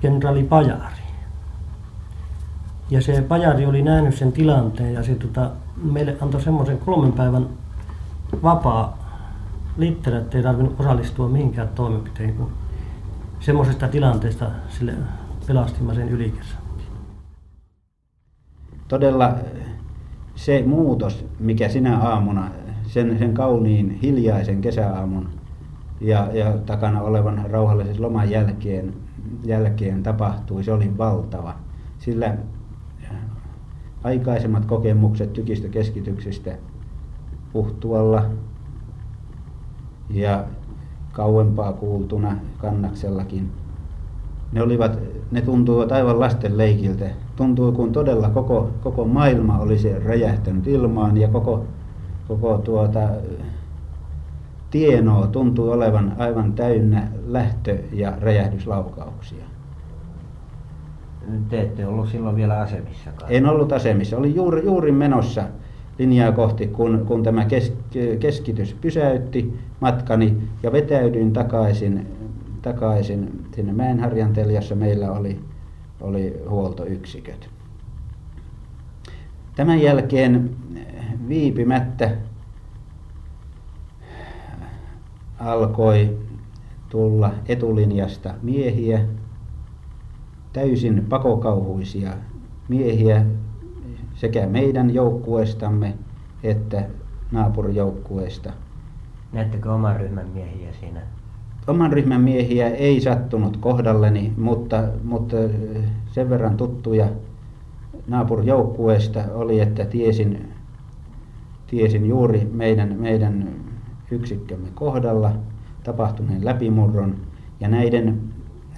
kenraali 0.00 0.44
Pajari. 0.44 1.02
Ja 2.90 3.02
se 3.02 3.22
Pajari 3.22 3.66
oli 3.66 3.82
nähnyt 3.82 4.14
sen 4.14 4.32
tilanteen 4.32 4.94
ja 4.94 5.02
se 5.02 5.14
tota, 5.14 5.50
meille 5.82 6.16
antoi 6.20 6.42
semmoisen 6.42 6.78
kolmen 6.78 7.12
päivän 7.12 7.46
vapaa 8.42 8.98
litterä, 9.76 10.18
että 10.18 10.36
ei 10.36 10.42
tarvinnut 10.42 10.80
osallistua 10.80 11.28
mihinkään 11.28 11.68
toimenpiteen, 11.68 12.34
kun 12.34 12.50
semmoisesta 13.40 13.88
tilanteesta 13.88 14.46
sille 14.68 14.94
pelastimme 15.46 15.94
sen 15.94 16.08
ylikersantin. 16.08 16.86
Todella 18.88 19.34
se 20.40 20.62
muutos, 20.66 21.26
mikä 21.38 21.68
sinä 21.68 21.98
aamuna, 21.98 22.50
sen, 22.82 23.18
sen 23.18 23.34
kauniin 23.34 23.90
hiljaisen 23.90 24.60
kesäaamun 24.60 25.28
ja, 26.00 26.28
ja 26.32 26.58
takana 26.58 27.02
olevan 27.02 27.44
rauhallisen 27.50 28.02
loman 28.02 28.30
jälkeen, 28.30 28.94
jälkeen 29.44 30.02
tapahtui, 30.02 30.64
se 30.64 30.72
oli 30.72 30.98
valtava. 30.98 31.54
Sillä 31.98 32.36
aikaisemmat 34.04 34.64
kokemukset 34.64 35.32
tykistökeskityksistä 35.32 36.56
Puhtualla 37.52 38.24
ja 40.10 40.44
kauempaa 41.12 41.72
kuultuna 41.72 42.36
kannaksellakin 42.58 43.50
ne, 44.52 44.62
olivat, 44.62 44.98
ne 45.30 45.40
tuntuivat 45.40 45.92
aivan 45.92 46.20
lasten 46.20 46.58
leikiltä. 46.58 47.10
Tuntui 47.40 47.72
kun 47.72 47.92
todella 47.92 48.30
koko, 48.30 48.70
koko 48.80 49.04
maailma 49.04 49.58
olisi 49.58 49.98
räjähtänyt 49.98 50.66
ilmaan 50.66 51.16
ja 51.16 51.28
koko, 51.28 51.64
koko 52.28 52.58
tuota, 52.58 53.08
tienoa 54.70 55.26
tuntui 55.26 55.72
olevan 55.72 56.14
aivan 56.18 56.52
täynnä 56.52 57.08
lähtö- 57.26 57.78
ja 57.92 58.12
räjähdyslaukauksia. 58.20 59.44
Te 61.48 61.60
ette 61.60 61.86
ollut 61.86 62.08
silloin 62.08 62.36
vielä 62.36 62.60
asemissakaan? 62.60 63.32
En 63.32 63.46
ollut 63.46 63.72
asemissa. 63.72 64.16
Olin 64.16 64.34
juuri, 64.34 64.64
juuri 64.64 64.92
menossa 64.92 65.44
linjaa 65.98 66.32
kohti, 66.32 66.66
kun, 66.66 67.04
kun 67.06 67.22
tämä 67.22 67.44
kes, 67.44 67.72
keskitys 68.20 68.74
pysäytti 68.74 69.58
matkani 69.80 70.42
ja 70.62 70.72
vetäydyin 70.72 71.32
takaisin 71.32 72.06
takaisin 72.62 73.44
sinne 73.54 73.72
Mäenharjanteelle, 73.72 74.52
jossa 74.52 74.74
meillä 74.74 75.12
oli, 75.12 75.49
oli 76.00 76.42
huoltoyksiköt. 76.48 77.50
Tämän 79.56 79.82
jälkeen 79.82 80.56
viipimättä 81.28 82.16
alkoi 85.38 86.18
tulla 86.88 87.32
etulinjasta 87.48 88.34
miehiä, 88.42 89.04
täysin 90.52 91.06
pakokauhuisia 91.08 92.12
miehiä 92.68 93.24
sekä 94.14 94.46
meidän 94.46 94.94
joukkueestamme 94.94 95.94
että 96.42 96.84
naapurijoukkueesta. 97.30 98.52
Näettekö 99.32 99.72
oman 99.72 99.96
ryhmän 99.96 100.28
miehiä 100.28 100.72
siinä 100.80 101.00
oman 101.70 101.92
ryhmän 101.92 102.20
miehiä 102.20 102.68
ei 102.68 103.00
sattunut 103.00 103.56
kohdalleni, 103.56 104.32
mutta, 104.36 104.82
mutta 105.04 105.36
sen 106.06 106.30
verran 106.30 106.56
tuttuja 106.56 107.08
naapurijoukkueesta 108.06 109.24
oli, 109.34 109.60
että 109.60 109.84
tiesin, 109.84 110.52
tiesin 111.66 112.06
juuri 112.06 112.50
meidän, 112.52 112.96
meidän 112.98 113.48
yksikkömme 114.10 114.68
kohdalla 114.74 115.32
tapahtuneen 115.84 116.44
läpimurron 116.44 117.16
ja 117.60 117.68
näiden 117.68 118.20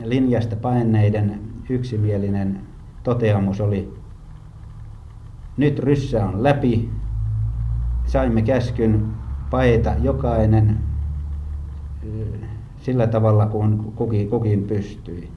linjasta 0.05 0.57
paineiden 0.57 1.41
yksimielinen 1.71 2.61
toteamus 3.03 3.61
oli, 3.61 3.95
nyt 5.57 5.79
ryssä 5.79 6.27
on 6.27 6.43
läpi, 6.43 6.91
saimme 8.05 8.43
käskyn 8.43 9.07
paeta 9.51 9.95
jokainen 10.03 10.79
sillä 12.83 13.07
tavalla 13.07 13.47
kuin 13.47 13.79
kukin, 13.79 14.31
kukin 14.31 14.65
pystyi. 14.65 15.29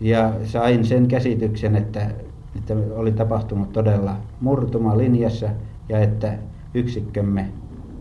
Ja 0.00 0.32
sain 0.44 0.84
sen 0.84 1.08
käsityksen, 1.08 1.76
että, 1.76 2.10
että 2.56 2.74
oli 2.94 3.12
tapahtunut 3.12 3.72
todella 3.72 4.16
murtuma 4.40 4.98
linjassa 4.98 5.48
ja 5.88 5.98
että 5.98 6.38
yksikkömme 6.74 7.48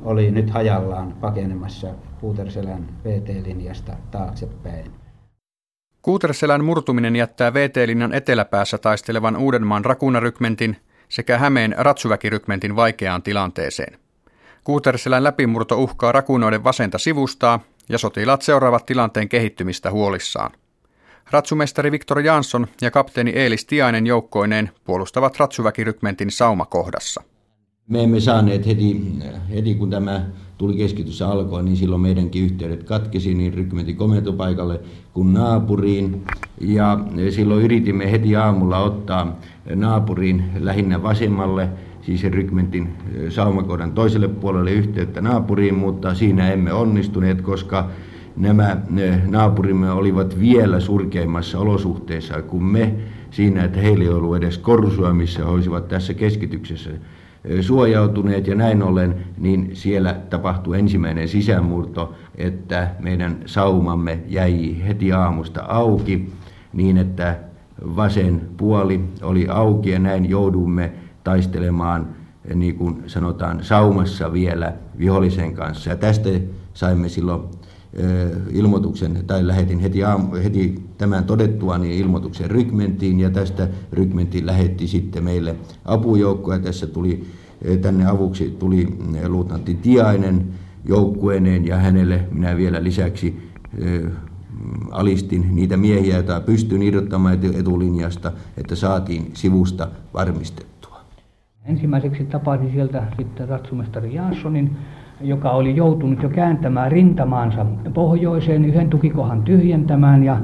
oli 0.03 0.31
nyt 0.31 0.49
hajallaan 0.49 1.13
pakenemassa 1.21 1.87
Kuuterselän 2.21 2.89
VT-linjasta 3.05 3.93
taaksepäin. 4.11 4.91
Kuuterselän 6.01 6.63
murtuminen 6.63 7.15
jättää 7.15 7.53
VT-linjan 7.53 8.13
eteläpäässä 8.13 8.77
taistelevan 8.77 9.37
Uudenmaan 9.37 9.85
rakunarykmentin 9.85 10.77
sekä 11.09 11.37
Hämeen 11.37 11.75
ratsuväkirykmentin 11.77 12.75
vaikeaan 12.75 13.23
tilanteeseen. 13.23 13.97
Kuuterselän 14.63 15.23
läpimurto 15.23 15.77
uhkaa 15.77 16.11
rakunoiden 16.11 16.63
vasenta 16.63 16.97
sivustaa 16.97 17.59
ja 17.91 17.97
sotilaat 17.97 18.41
seuraavat 18.41 18.85
tilanteen 18.85 19.29
kehittymistä 19.29 19.91
huolissaan. 19.91 20.51
Ratsumestari 21.31 21.91
Viktor 21.91 22.19
Jansson 22.19 22.67
ja 22.81 22.91
kapteeni 22.91 23.31
Eelis 23.31 23.65
Tiainen 23.65 24.07
joukkoineen 24.07 24.69
puolustavat 24.83 25.39
ratsuväkirykmentin 25.39 26.31
saumakohdassa. 26.31 27.23
Me 27.87 28.03
emme 28.03 28.19
saaneet 28.19 28.65
heti, 28.65 29.01
heti 29.49 29.75
kun 29.75 29.89
tämä 29.89 30.25
tuli 30.57 30.77
keskitys 30.77 31.21
alkoi, 31.21 31.63
niin 31.63 31.77
silloin 31.77 32.01
meidänkin 32.01 32.43
yhteydet 32.43 32.83
katkesi 32.83 33.33
niin 33.33 33.53
rykmentin 33.53 33.95
komentopaikalle 33.95 34.79
kuin 35.13 35.33
naapuriin. 35.33 36.23
Ja 36.61 36.99
silloin 37.29 37.65
yritimme 37.65 38.11
heti 38.11 38.35
aamulla 38.35 38.79
ottaa 38.79 39.39
naapuriin 39.75 40.43
lähinnä 40.59 41.03
vasemmalle 41.03 41.69
siis 42.01 42.23
rykmentin 42.23 42.89
saumakohdan 43.29 43.91
toiselle 43.91 44.27
puolelle 44.27 44.71
yhteyttä 44.71 45.21
naapuriin, 45.21 45.75
mutta 45.75 46.13
siinä 46.13 46.51
emme 46.51 46.73
onnistuneet, 46.73 47.41
koska 47.41 47.89
nämä 48.37 48.77
naapurimme 49.27 49.91
olivat 49.91 50.39
vielä 50.39 50.79
surkeimmassa 50.79 51.59
olosuhteissa 51.59 52.41
kuin 52.41 52.63
me. 52.63 52.93
Siinä, 53.31 53.63
että 53.63 53.79
heillä 53.79 54.03
ei 54.03 54.09
ollut 54.09 54.35
edes 54.35 54.57
korsua, 54.57 55.13
missä 55.13 55.39
he 55.39 55.49
olisivat 55.49 55.87
tässä 55.87 56.13
keskityksessä 56.13 56.89
suojautuneet. 57.61 58.47
Ja 58.47 58.55
näin 58.55 58.83
ollen, 58.83 59.15
niin 59.37 59.69
siellä 59.73 60.15
tapahtui 60.29 60.79
ensimmäinen 60.79 61.27
sisämurto, 61.27 62.13
että 62.35 62.91
meidän 62.99 63.37
saumamme 63.45 64.19
jäi 64.27 64.75
heti 64.87 65.11
aamusta 65.11 65.61
auki 65.61 66.29
niin, 66.73 66.97
että 66.97 67.37
vasen 67.95 68.41
puoli 68.57 69.01
oli 69.21 69.47
auki 69.49 69.89
ja 69.89 69.99
näin 69.99 70.29
joudumme 70.29 70.91
taistelemaan 71.23 72.07
niin 72.55 72.75
kuin 72.75 73.03
sanotaan 73.07 73.63
saumassa 73.63 74.33
vielä 74.33 74.73
vihollisen 74.99 75.53
kanssa. 75.53 75.89
Ja 75.89 75.95
tästä 75.95 76.29
saimme 76.73 77.09
silloin 77.09 77.41
ilmoituksen, 78.51 79.23
tai 79.27 79.47
lähetin 79.47 79.79
heti, 79.79 80.03
aamu, 80.03 80.35
heti 80.43 80.83
tämän 80.97 81.23
todettua 81.23 81.77
niin 81.77 81.93
ilmoituksen 81.93 82.51
rykmentiin, 82.51 83.19
ja 83.19 83.29
tästä 83.29 83.67
rykmentiin 83.91 84.45
lähetti 84.45 84.87
sitten 84.87 85.23
meille 85.23 85.55
apujoukkoja. 85.85 86.59
Tässä 86.59 86.87
tuli, 86.87 87.23
tänne 87.81 88.05
avuksi 88.05 88.55
tuli 88.59 88.97
luutnantti 89.27 89.75
Tiainen 89.75 90.47
joukkueineen, 90.85 91.67
ja 91.67 91.77
hänelle 91.77 92.27
minä 92.31 92.57
vielä 92.57 92.83
lisäksi 92.83 93.51
alistin 94.91 95.55
niitä 95.55 95.77
miehiä, 95.77 96.15
joita 96.15 96.41
pystyin 96.41 96.83
irrottamaan 96.83 97.39
etulinjasta, 97.53 98.31
että 98.57 98.75
saatiin 98.75 99.31
sivusta 99.33 99.87
varmistettua. 100.13 100.70
Ensimmäiseksi 101.65 102.23
tapasin 102.23 102.71
sieltä 102.71 103.03
sitten 103.17 103.49
ratsumestari 103.49 104.13
Janssonin, 104.13 104.77
joka 105.21 105.51
oli 105.51 105.75
joutunut 105.75 106.23
jo 106.23 106.29
kääntämään 106.29 106.91
rintamaansa 106.91 107.65
pohjoiseen 107.93 108.65
yhden 108.65 108.89
tukikohan 108.89 109.43
tyhjentämään. 109.43 110.23
Ja, 110.23 110.37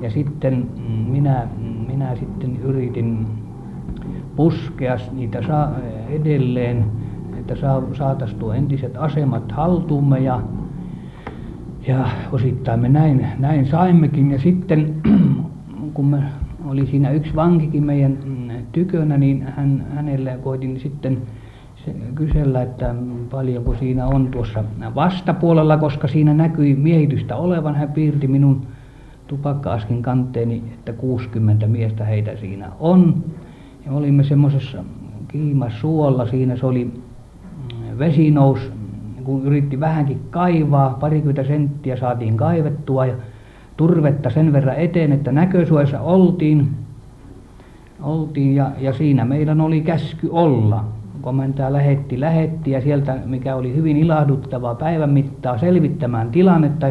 ja 0.00 0.10
sitten 0.10 0.70
minä, 1.08 1.48
minä 1.86 2.16
sitten 2.16 2.56
yritin 2.56 3.26
puskea 4.36 4.96
niitä 5.12 5.42
saa 5.42 5.72
edelleen, 6.08 6.84
että 7.38 7.54
saataisiin 7.92 8.40
tuo 8.40 8.52
entiset 8.52 8.96
asemat 8.96 9.52
haltuumme. 9.52 10.18
Ja, 10.18 10.40
ja 11.86 12.08
osittain 12.32 12.80
me 12.80 12.88
näin, 12.88 13.26
näin 13.38 13.66
saimmekin. 13.66 14.30
Ja 14.30 14.38
sitten 14.38 14.94
kun 15.94 16.06
me 16.06 16.22
oli 16.66 16.86
siinä 16.86 17.10
yksi 17.10 17.34
vankikin 17.34 17.84
meidän 17.84 18.18
tykönä, 18.72 19.18
niin 19.18 19.42
hän, 19.42 19.86
hänelle 19.94 20.38
koitin 20.42 20.80
sitten 20.80 21.22
kysellä, 22.14 22.62
että 22.62 22.94
paljonko 23.30 23.74
siinä 23.74 24.06
on 24.06 24.28
tuossa 24.28 24.64
vastapuolella, 24.94 25.76
koska 25.76 26.08
siinä 26.08 26.34
näkyi 26.34 26.74
miehitystä 26.74 27.36
olevan. 27.36 27.74
Hän 27.74 27.92
piirti 27.92 28.26
minun 28.26 28.66
tupakka-askin 29.26 30.02
kanteeni, 30.02 30.62
että 30.74 30.92
60 30.92 31.66
miestä 31.66 32.04
heitä 32.04 32.36
siinä 32.36 32.68
on. 32.80 33.24
Ja 33.86 33.92
olimme 33.92 34.24
semmoisessa 34.24 34.84
kiimasuolla, 35.28 36.26
siinä 36.26 36.56
se 36.56 36.66
oli 36.66 36.84
mm, 36.84 37.98
vesi 37.98 38.30
nousi, 38.30 38.70
kun 39.24 39.46
yritti 39.46 39.80
vähänkin 39.80 40.20
kaivaa, 40.30 40.96
parikymmentä 41.00 41.44
senttiä 41.44 41.96
saatiin 41.96 42.36
kaivettua 42.36 43.06
ja 43.06 43.14
turvetta 43.76 44.30
sen 44.30 44.52
verran 44.52 44.76
eteen, 44.76 45.12
että 45.12 45.32
näkösuojassa 45.32 46.00
oltiin, 46.00 46.68
oltiin 48.02 48.54
ja, 48.54 48.70
ja 48.78 48.92
siinä 48.92 49.24
meidän 49.24 49.60
oli 49.60 49.80
käsky 49.80 50.28
olla. 50.32 50.84
Komentaja 51.20 51.72
lähetti 51.72 52.20
lähetti 52.20 52.70
ja 52.70 52.80
sieltä, 52.80 53.18
mikä 53.24 53.56
oli 53.56 53.74
hyvin 53.74 53.96
ilahduttavaa 53.96 54.74
päivän 54.74 55.10
mittaa 55.10 55.58
selvittämään 55.58 56.30
tilannetta 56.30 56.86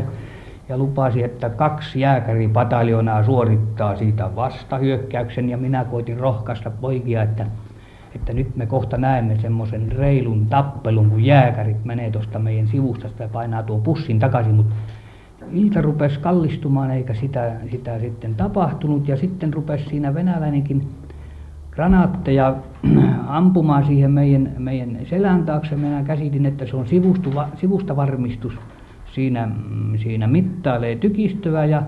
ja 0.70 0.78
lupasi, 0.78 1.24
että 1.24 1.50
kaksi 1.50 2.00
jääkäripataljonaa 2.00 3.24
suorittaa 3.24 3.96
siitä 3.96 4.36
vastahyökkäyksen. 4.36 5.50
Ja 5.50 5.58
minä 5.58 5.86
koitin 5.86 6.20
rohkaista 6.20 6.72
poikia, 6.72 7.24
että, 7.24 7.46
että 8.16 8.34
nyt 8.34 8.56
me 8.56 8.66
kohta 8.66 8.98
näemme 8.98 9.38
semmoisen 9.42 9.92
reilun 9.92 10.46
tappelun, 10.46 11.10
kun 11.10 11.26
jääkärit 11.26 11.86
menee 11.86 12.12
tuosta 12.12 12.40
meidän 12.40 12.68
sivusta 12.68 13.08
ja 13.20 13.28
painaa 13.28 13.64
tuon 13.64 13.82
pussin 13.82 14.20
takaisin, 14.20 14.56
mutta 14.56 14.76
ilta 15.52 15.82
rupesi 15.82 16.20
kallistumaan 16.20 16.92
eikä 16.92 17.14
sitä, 17.14 17.52
sitä 17.72 18.00
sitten 18.00 18.36
tapahtunut. 18.36 19.08
Ja 19.08 19.18
sitten 19.18 19.54
rupesi 19.54 19.90
siinä 19.90 20.14
venäläinenkin 20.14 20.88
granaatteja 21.78 22.56
ampumaan 23.28 23.86
siihen 23.86 24.12
meidän, 24.12 24.52
meidän 24.58 24.98
selän 25.10 25.46
taakse. 25.46 25.76
Minä 25.76 26.04
käsitin, 26.04 26.46
että 26.46 26.66
se 26.66 26.76
on 26.76 26.88
sivustuva, 26.88 27.48
sivustavarmistus. 27.56 28.54
Siinä, 29.14 29.50
siinä 29.96 30.28
mittailee 30.28 30.96
tykistöä 30.96 31.66
ja 31.66 31.84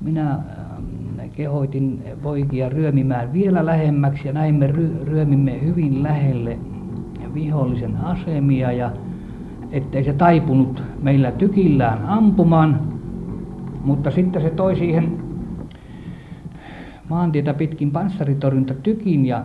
minä 0.00 0.30
ähm, 0.30 1.30
kehoitin 1.36 2.02
poikia 2.22 2.68
ryömimään 2.68 3.32
vielä 3.32 3.66
lähemmäksi 3.66 4.28
ja 4.28 4.32
näin 4.32 4.54
me 4.54 4.66
ryömimme 5.04 5.60
hyvin 5.64 6.02
lähelle 6.02 6.58
vihollisen 7.34 7.96
asemia 7.96 8.72
ja 8.72 8.90
ettei 9.70 10.04
se 10.04 10.12
taipunut 10.12 10.82
meillä 11.02 11.32
tykillään 11.32 12.06
ampumaan, 12.06 12.80
mutta 13.84 14.10
sitten 14.10 14.42
se 14.42 14.50
toi 14.50 14.76
siihen 14.76 15.33
maantietä 17.14 17.54
pitkin 17.54 17.90
panssaritorjuntatykin 17.90 19.26
ja 19.26 19.44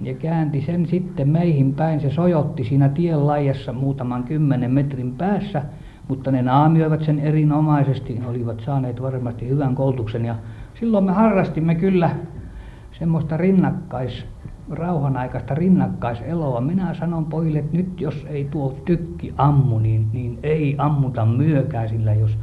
ja 0.00 0.14
käänti 0.14 0.60
sen 0.60 0.86
sitten 0.86 1.28
meihin 1.28 1.74
päin. 1.74 2.00
Se 2.00 2.10
sojotti 2.10 2.64
siinä 2.64 2.88
tien 2.88 3.26
laijassa 3.26 3.72
muutaman 3.72 4.24
kymmenen 4.24 4.70
metrin 4.70 5.14
päässä, 5.14 5.62
mutta 6.08 6.30
ne 6.30 6.42
naamioivat 6.42 7.02
sen 7.04 7.18
erinomaisesti, 7.18 8.20
olivat 8.26 8.60
saaneet 8.60 9.02
varmasti 9.02 9.48
hyvän 9.48 9.74
koulutuksen 9.74 10.24
ja 10.24 10.34
silloin 10.80 11.04
me 11.04 11.12
harrastimme 11.12 11.74
kyllä 11.74 12.10
semmoista 12.98 13.36
rinnakkais, 13.36 14.26
rauhanaikaista 14.70 15.54
rinnakkaiseloa. 15.54 16.60
Minä 16.60 16.94
sanon 16.94 17.24
pojille, 17.24 17.58
että 17.58 17.76
nyt 17.76 18.00
jos 18.00 18.26
ei 18.28 18.44
tuo 18.44 18.76
tykki 18.84 19.34
ammu, 19.36 19.78
niin, 19.78 20.08
niin 20.12 20.38
ei 20.42 20.74
ammuta 20.78 21.26
myökään, 21.26 21.88
sillä 21.88 22.14
jos 22.14 22.38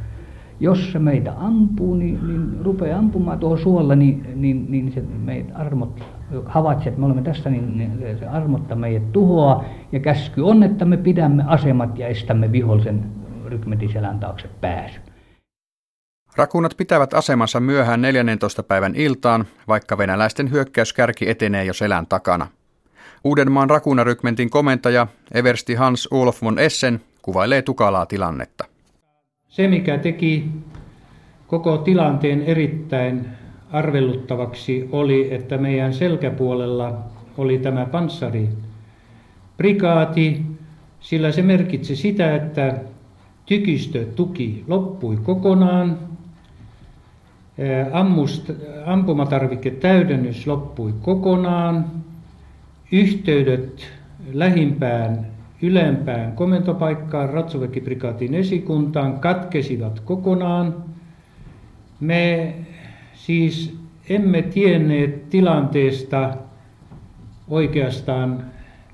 jos 0.60 0.92
se 0.92 1.00
meitä 1.00 1.34
ampuu, 1.38 1.96
niin, 1.96 2.28
niin 2.28 2.66
rupeaa 2.66 3.00
ampumaan 3.00 3.40
tuohon 3.40 3.60
suolla, 3.60 3.96
niin, 3.96 4.28
niin, 4.36 4.66
niin 4.70 4.92
se 4.92 5.02
meitä 5.02 5.56
armot, 5.56 6.04
havaitsee, 6.46 6.88
että 6.88 7.00
me 7.00 7.06
olemme 7.06 7.22
tässä, 7.22 7.50
niin, 7.50 7.98
se 8.20 8.28
armotta 8.28 8.76
meidät 8.76 9.12
tuhoaa. 9.12 9.66
Ja 9.92 10.00
käsky 10.00 10.42
on, 10.42 10.64
että 10.64 10.86
me 10.86 10.98
pidämme 10.98 11.44
asemat 11.48 12.00
ja 12.00 12.08
estämme 12.08 12.52
vihollisen 12.52 13.06
rykmetiselän 13.46 14.20
taakse 14.20 14.48
pääsy. 14.62 15.00
Rakunat 16.36 16.78
pitävät 16.78 17.14
asemansa 17.14 17.60
myöhään 17.60 18.02
14. 18.02 18.64
päivän 18.64 18.96
iltaan, 18.96 19.46
vaikka 19.68 19.98
venäläisten 19.98 20.52
hyökkäyskärki 20.52 21.30
etenee 21.30 21.66
jo 21.66 21.74
selän 21.74 22.08
takana. 22.08 22.48
Uudenmaan 23.24 23.70
rakunarykmentin 23.70 24.50
komentaja 24.50 25.08
Eversti 25.34 25.76
Hans 25.76 26.08
Olof 26.12 26.42
von 26.44 26.60
Essen 26.60 27.02
kuvailee 27.22 27.62
tukalaa 27.62 28.06
tilannetta. 28.06 28.77
Se, 29.50 29.68
mikä 29.68 29.98
teki 29.98 30.50
koko 31.48 31.78
tilanteen 31.78 32.44
erittäin 32.44 33.28
arveluttavaksi, 33.72 34.90
oli, 34.92 35.34
että 35.34 35.58
meidän 35.58 35.94
selkäpuolella 35.94 36.98
oli 37.38 37.58
tämä 37.58 37.86
panssari 37.86 38.50
prikaati, 39.58 40.42
sillä 41.00 41.32
se 41.32 41.42
merkitsi 41.42 41.96
sitä, 41.96 42.36
että 42.36 42.80
tykistötuki 43.46 44.64
loppui 44.68 45.18
kokonaan, 45.24 46.00
ammust, 47.92 48.52
ampumatarviketäydennys 48.86 50.48
loppui 50.48 50.94
kokonaan, 51.02 51.92
yhteydet 52.92 53.88
lähimpään 54.34 55.37
ylempään 55.62 56.32
komentopaikkaan 56.32 57.30
ratsuväkiprikaatin 57.30 58.34
esikuntaan 58.34 59.20
katkesivat 59.20 60.00
kokonaan. 60.00 60.84
Me 62.00 62.56
siis 63.14 63.78
emme 64.10 64.42
tienneet 64.42 65.30
tilanteesta 65.30 66.38
oikeastaan 67.48 68.44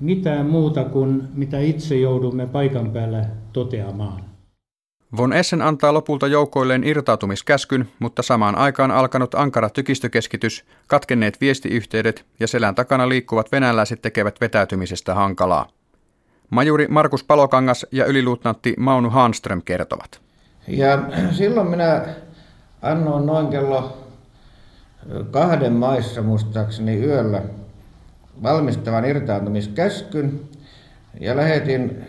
mitään 0.00 0.46
muuta 0.46 0.84
kuin 0.84 1.22
mitä 1.34 1.58
itse 1.58 1.96
joudumme 1.96 2.46
paikan 2.46 2.90
päällä 2.90 3.24
toteamaan. 3.52 4.24
Von 5.16 5.32
Essen 5.32 5.62
antaa 5.62 5.94
lopulta 5.94 6.26
joukoilleen 6.26 6.84
irtautumiskäskyn, 6.84 7.88
mutta 7.98 8.22
samaan 8.22 8.58
aikaan 8.58 8.90
alkanut 8.90 9.34
ankara 9.34 9.70
tykistökeskitys, 9.70 10.64
katkenneet 10.86 11.40
viestiyhteydet 11.40 12.26
ja 12.40 12.46
selän 12.46 12.74
takana 12.74 13.08
liikkuvat 13.08 13.52
venäläiset 13.52 14.02
tekevät 14.02 14.40
vetäytymisestä 14.40 15.14
hankalaa. 15.14 15.68
Majuri 16.50 16.88
Markus 16.88 17.24
Palokangas 17.24 17.86
ja 17.92 18.06
yliluutnantti 18.06 18.74
Maunu 18.78 19.10
Hanström 19.10 19.62
kertovat. 19.62 20.20
Ja 20.68 20.98
silloin 21.38 21.66
minä 21.66 22.04
annoin 22.82 23.26
noin 23.26 23.46
kello 23.46 24.06
kahden 25.30 25.72
maissa 25.72 26.22
muistaakseni 26.22 27.04
yöllä 27.04 27.42
valmistavan 28.42 29.04
irtaantumiskäskyn 29.04 30.40
ja 31.20 31.36
lähetin 31.36 32.04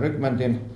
rykmentin 0.00 0.70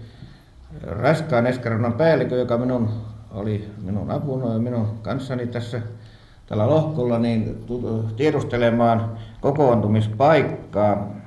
raskaan 0.83 1.46
eskarunnan 1.46 1.92
päällikön, 1.92 2.38
joka 2.38 2.59
minun 2.59 2.90
oli 3.30 3.70
minun 3.83 4.11
apuna 4.11 4.52
ja 4.52 4.59
minun 4.59 4.98
kanssani 5.02 5.46
tässä 5.46 5.83
tällä 6.46 6.70
lohkolla 6.70 7.18
niin 7.18 7.64
tiedustelemaan 8.16 9.18
kokoontumispaikkaa 9.40 11.19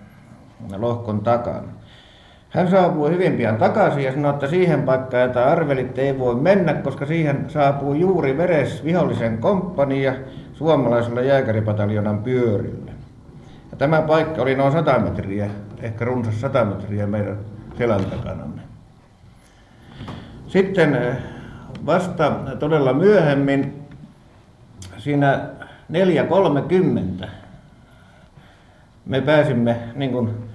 lohkon 0.77 1.21
takana. 1.21 1.73
Hän 2.53 2.67
saapui 2.67 3.11
hyvin 3.11 3.33
pian 3.33 3.57
takaisin 3.57 4.03
ja 4.03 4.13
sanoi, 4.13 4.33
että 4.33 4.47
siihen 4.47 4.83
paikkaan, 4.83 5.23
jota 5.23 5.45
arvelitte, 5.45 6.01
ei 6.01 6.19
voi 6.19 6.35
mennä, 6.35 6.73
koska 6.73 7.05
siihen 7.05 7.45
saapuu 7.47 7.93
juuri 7.93 8.37
veres 8.37 8.83
vihollisen 8.83 9.37
komppania 9.37 10.13
suomalaisella 10.53 11.21
jääkäripataljonan 11.21 12.23
pyörillä. 12.23 12.91
Ja 13.71 13.77
tämä 13.77 14.01
paikka 14.01 14.41
oli 14.41 14.55
noin 14.55 14.71
100 14.71 14.99
metriä, 14.99 15.49
ehkä 15.81 16.05
runsas 16.05 16.41
100 16.41 16.65
metriä 16.65 17.07
meidän 17.07 17.37
selän 17.77 18.05
takanamme. 18.05 18.61
Sitten 20.47 20.95
eh, 20.95 21.15
vasta 21.85 22.31
todella 22.59 22.93
myöhemmin, 22.93 23.87
siinä 24.97 25.39
4.30, 27.21 27.27
me 29.05 29.21
pääsimme 29.21 29.75
niin 29.95 30.11
kuin 30.11 30.52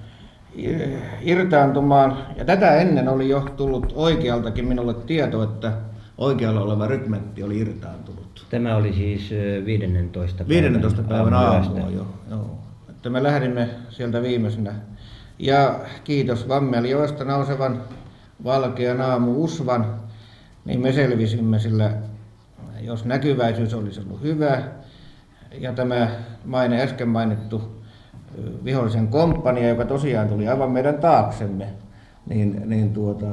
irtaantumaan. 1.21 2.17
Ja 2.37 2.45
tätä 2.45 2.75
ennen 2.75 3.09
oli 3.09 3.29
jo 3.29 3.41
tullut 3.57 3.93
oikealtakin 3.95 4.67
minulle 4.67 4.93
tieto, 4.93 5.43
että 5.43 5.71
oikealla 6.17 6.61
oleva 6.61 6.87
rykmentti 6.87 7.43
oli 7.43 7.57
irtaantunut. 7.59 8.45
Tämä 8.49 8.75
oli 8.75 8.93
siis 8.93 9.29
15. 9.65 10.43
päivän, 10.43 10.73
15. 10.73 11.03
päivän 11.03 11.33
aamua 11.33 11.89
jo. 11.89 12.07
Joo. 12.29 12.59
Että 12.89 13.09
me 13.09 13.23
lähdimme 13.23 13.69
sieltä 13.89 14.21
viimeisenä. 14.21 14.73
Ja 15.39 15.79
kiitos 16.03 16.47
Vammeljoesta 16.47 17.23
nousevan 17.23 17.81
valkean 18.43 19.01
aamu 19.01 19.43
usvan, 19.43 19.99
niin 20.65 20.81
me 20.81 20.91
selvisimme 20.91 21.59
sillä, 21.59 21.91
jos 22.81 23.05
näkyväisyys 23.05 23.73
olisi 23.73 24.01
ollut 24.01 24.21
hyvä, 24.21 24.61
ja 25.59 25.73
tämä 25.73 26.07
maine 26.45 26.81
äsken 26.81 27.09
mainittu 27.09 27.78
vihollisen 28.63 29.07
komppania, 29.07 29.69
joka 29.69 29.85
tosiaan 29.85 30.27
tuli 30.27 30.47
aivan 30.47 30.71
meidän 30.71 30.97
taaksemme, 30.97 31.67
niin, 32.29 32.61
niin 32.65 32.93
tuota, 32.93 33.25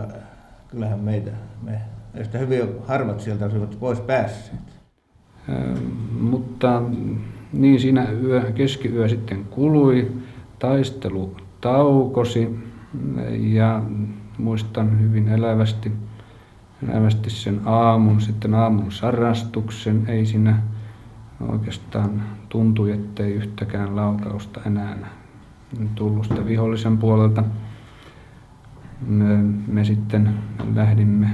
kyllähän 0.68 1.00
meitä, 1.00 1.30
me, 1.62 1.80
meistä 2.14 2.38
hyvin 2.38 2.68
harvat 2.86 3.20
sieltä 3.20 3.44
olisivat 3.44 3.76
pois 3.80 4.00
päässeet. 4.00 4.76
Mutta 6.20 6.82
niin 7.52 7.80
siinä 7.80 8.06
yö, 8.22 8.52
keskiyö 8.54 9.08
sitten 9.08 9.44
kului, 9.44 10.12
taistelu 10.58 11.36
taukosi 11.60 12.58
ja 13.38 13.82
muistan 14.38 15.00
hyvin 15.00 15.28
elävästi, 15.28 15.92
elävästi 16.88 17.30
sen 17.30 17.60
aamun, 17.64 18.20
sitten 18.20 18.54
aamun 18.54 18.92
sarastuksen, 18.92 20.04
ei 20.08 20.26
siinä 20.26 20.62
oikeastaan 21.40 22.22
tuntui, 22.48 22.92
ettei 22.92 23.32
yhtäkään 23.32 23.96
laukausta 23.96 24.60
enää 24.66 24.96
tullut 25.94 26.26
sitä 26.26 26.46
vihollisen 26.46 26.98
puolelta. 26.98 27.44
Me, 29.06 29.36
me 29.66 29.84
sitten 29.84 30.34
lähdimme 30.74 31.28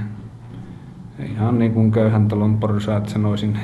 ihan 1.19 1.59
niin 1.59 1.73
kuin 1.73 1.91
köyhän 1.91 2.27
talon 2.27 2.57
porsaat 2.57 3.09
sanoisin 3.09 3.59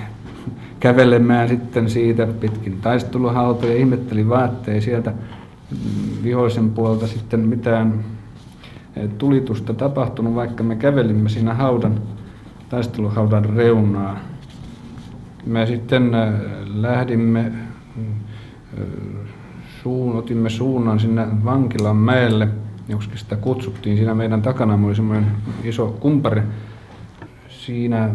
kävelemään 0.79 1.49
sitten 1.49 1.89
siitä 1.89 2.27
pitkin 2.27 2.81
taisteluhautoja. 2.81 3.77
Ihmettelin 3.77 4.29
vaan, 4.29 4.45
ettei 4.45 4.81
sieltä 4.81 5.13
vihollisen 6.23 6.69
puolelta 6.69 7.07
sitten 7.07 7.39
mitään 7.39 7.99
tulitusta 9.17 9.73
tapahtunut, 9.73 10.35
vaikka 10.35 10.63
me 10.63 10.75
kävelimme 10.75 11.29
siinä 11.29 11.53
haudan, 11.53 12.01
taisteluhaudan 12.69 13.45
reunaa 13.45 14.17
me 15.45 15.65
sitten 15.65 16.13
äh, 16.13 16.33
lähdimme, 16.65 17.51
äh, 18.77 18.83
suun, 19.83 20.15
otimme 20.15 20.49
suunnan 20.49 20.99
sinne 20.99 21.27
vankilan 21.45 21.95
mäelle, 21.95 22.47
joksi 22.87 23.09
sitä 23.15 23.35
kutsuttiin. 23.35 23.97
Siinä 23.97 24.15
meidän 24.15 24.41
takana 24.41 24.79
oli 24.85 24.95
semmoinen 24.95 25.27
iso 25.63 25.97
kumpari. 25.99 26.41
Siinä 27.49 28.09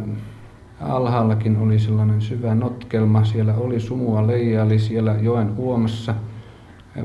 alhaallakin 0.81 1.57
oli 1.57 1.79
sellainen 1.79 2.21
syvä 2.21 2.55
notkelma. 2.55 3.25
Siellä 3.25 3.55
oli 3.55 3.81
sumua 3.81 4.27
leijaili 4.27 4.79
siellä 4.79 5.17
joen 5.21 5.53
uomassa. 5.57 6.15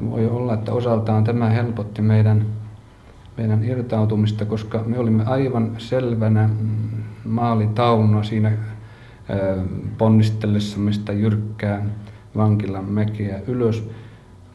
Voi 0.10 0.28
olla, 0.28 0.54
että 0.54 0.72
osaltaan 0.74 1.24
tämä 1.24 1.50
helpotti 1.50 2.02
meidän, 2.02 2.46
meidän 3.38 3.64
irtautumista, 3.64 4.46
koska 4.46 4.84
me 4.86 5.00
olimme 5.00 5.24
aivan 5.26 5.72
selvänä 5.78 6.48
mm, 6.48 6.70
maalitauna 7.26 8.24
siinä 8.24 8.52
ponnistellessamme 9.98 10.94
sitä 10.94 11.14
jyrkkää 11.14 11.86
vankilan 12.36 12.86
mäkeä 12.86 13.42
ylös. 13.48 13.90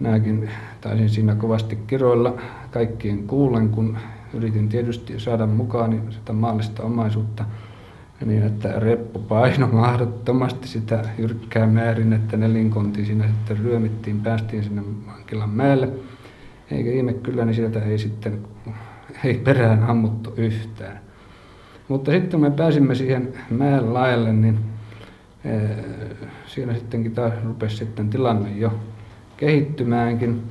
Minäkin 0.01 0.51
taisin 0.81 1.09
siinä 1.09 1.35
kovasti 1.35 1.79
kiroilla 1.87 2.37
kaikkien 2.71 3.27
kuulen, 3.27 3.69
kun 3.69 3.99
yritin 4.35 4.69
tietysti 4.69 5.21
saada 5.21 5.47
mukaan 5.47 6.03
sitä 6.11 6.33
maallista 6.33 6.83
omaisuutta 6.83 7.45
niin, 8.25 8.43
että 8.43 8.73
reppu 8.81 9.19
paino 9.19 9.67
mahdottomasti 9.67 10.69
sitä 10.69 11.03
jyrkkää 11.19 11.67
määrin, 11.67 12.13
että 12.13 12.37
nelinkonti 12.37 13.05
siinä 13.05 13.27
sitten 13.27 13.59
ryömittiin, 13.59 14.21
päästiin 14.21 14.65
sinne 14.65 14.83
vankilan 15.07 15.51
mäelle. 15.51 15.89
Eikä 16.71 16.91
ihme 16.91 17.13
kyllä, 17.13 17.45
niin 17.45 17.55
sieltä 17.55 17.83
ei 17.83 17.99
sitten 17.99 18.39
ei 19.25 19.35
perään 19.35 19.83
ammuttu 19.83 20.35
yhtään. 20.37 21.01
Mutta 21.89 22.11
sitten 22.11 22.41
me 22.41 22.51
pääsimme 22.51 22.95
siihen 22.95 23.35
mäen 23.51 23.95
laelle, 23.95 24.33
niin 24.33 24.59
eh, 25.45 25.71
siinä 26.47 26.75
sittenkin 26.75 27.13
taas 27.13 27.33
rupesi 27.45 27.77
sitten 27.77 28.11
tilanne 28.11 28.53
jo 28.57 28.73
kehittymäänkin. 29.37 30.43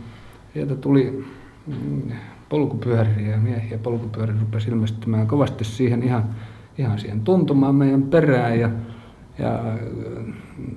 Sieltä 0.53 0.75
tuli 0.75 1.25
mm, 1.67 2.01
polkupyöriä 2.49 3.31
ja 3.31 3.37
miehiä 3.37 3.77
polkupyöriä 3.77 4.35
rupesi 4.39 4.69
ilmestymään 4.69 5.27
kovasti 5.27 5.63
siihen 5.63 6.03
ihan, 6.03 6.23
ihan 6.77 6.99
siihen 6.99 7.21
tuntumaan 7.21 7.75
meidän 7.75 8.03
perään. 8.03 8.59
Ja, 8.59 8.69
ja 9.39 9.59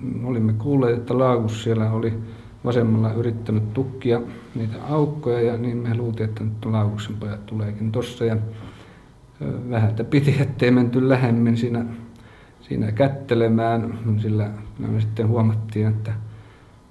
mm, 0.01 0.25
olimme 0.25 0.53
kuulleet, 0.53 0.99
että 0.99 1.19
Laagus 1.19 1.62
siellä 1.62 1.90
oli 1.90 2.12
vasemmalla 2.64 3.12
yrittänyt 3.12 3.75
tukkia 3.75 4.21
niitä 4.55 4.77
aukkoja. 4.88 5.40
Ja 5.40 5.57
niin 5.57 5.77
me 5.77 5.97
luultiin, 5.97 6.29
että 6.29 6.45
nyt 6.45 6.64
Laaguksen 6.64 7.16
pojat 7.16 7.47
tuleekin 7.47 7.92
tossa. 7.92 8.25
Ja 8.25 8.37
vähältä 9.70 10.05
piti, 10.05 10.37
ettei 10.40 10.70
menty 10.70 11.09
lähemmin 11.09 11.57
siinä, 11.57 11.85
siinä 12.61 12.92
kättelemään, 12.92 13.99
sillä 14.18 14.51
me 14.79 15.01
sitten 15.01 15.29
huomattiin, 15.29 15.87
että, 15.87 16.12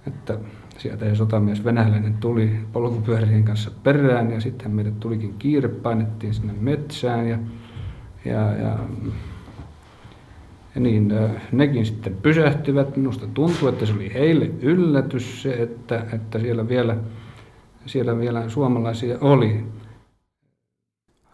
että 0.07 0.37
sieltä 0.77 1.05
se 1.05 1.15
sotamies 1.15 1.65
venäläinen 1.65 2.17
tuli 2.17 2.51
polkupyörien 2.73 3.43
kanssa 3.43 3.71
perään 3.83 4.31
ja 4.31 4.41
sitten 4.41 4.71
meidät 4.71 4.99
tulikin 4.99 5.35
kiire, 5.39 5.67
painettiin 5.67 6.33
sinne 6.33 6.53
metsään 6.59 7.29
ja, 7.29 7.37
ja, 8.25 8.51
ja, 8.51 8.79
ja 10.75 10.81
niin 10.81 11.13
nekin 11.51 11.85
sitten 11.85 12.15
pysähtyvät. 12.21 12.97
Minusta 12.97 13.27
tuntuu, 13.33 13.67
että 13.67 13.85
se 13.85 13.93
oli 13.93 14.13
heille 14.13 14.51
yllätys 14.61 15.41
se, 15.41 15.53
että, 15.53 16.05
että 16.13 16.39
siellä, 16.39 16.69
vielä, 16.69 16.97
siellä 17.85 18.17
vielä 18.17 18.49
suomalaisia 18.49 19.17
oli. 19.21 19.65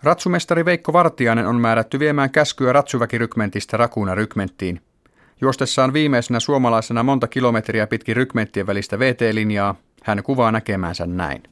Ratsumestari 0.04 0.66
Veikko 0.66 0.94
Vartiainen 0.94 1.48
on 1.48 1.56
määrätty 1.56 2.00
viemään 2.00 2.30
käskyä 2.30 2.74
ratsuväkirykmentistä 2.74 3.78
Rakuuna 3.78 4.16
rykmenttiin. 4.16 4.82
Juostessaan 5.42 5.94
viimeisenä 5.94 6.40
suomalaisena 6.40 7.04
monta 7.04 7.28
kilometriä 7.28 7.88
pitkin 7.88 8.16
rykmenttien 8.16 8.68
välistä 8.68 9.00
VT-linjaa, 9.00 9.76
hän 10.04 10.24
kuvaa 10.24 10.52
näkemänsä 10.52 11.06
näin. 11.06 11.44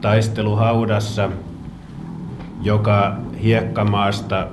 Taisteluhaudassa, 0.00 1.30
joka 2.62 3.16
hiekkamaasta 3.42 4.48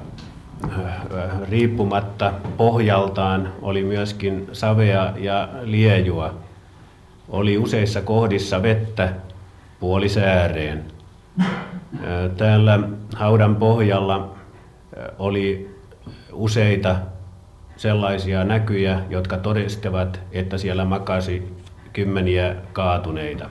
äh, 0.63 1.49
riippumatta 1.49 2.33
pohjaltaan 2.57 3.53
oli 3.61 3.83
myöskin 3.83 4.49
savea 4.51 5.13
ja 5.17 5.49
liejua. 5.61 6.33
Oli 7.27 7.57
useissa 7.57 8.01
kohdissa 8.01 8.61
vettä 8.61 9.13
puolisääreen. 9.79 10.98
Täällä 12.37 12.79
haudan 13.15 13.55
pohjalla 13.55 14.35
oli 15.19 15.75
useita 16.33 16.95
sellaisia 17.77 18.43
näkyjä, 18.43 18.99
jotka 19.09 19.37
todistavat, 19.37 20.19
että 20.31 20.57
siellä 20.57 20.85
makasi 20.85 21.53
kymmeniä 21.93 22.55
kaatuneita. 22.73 23.49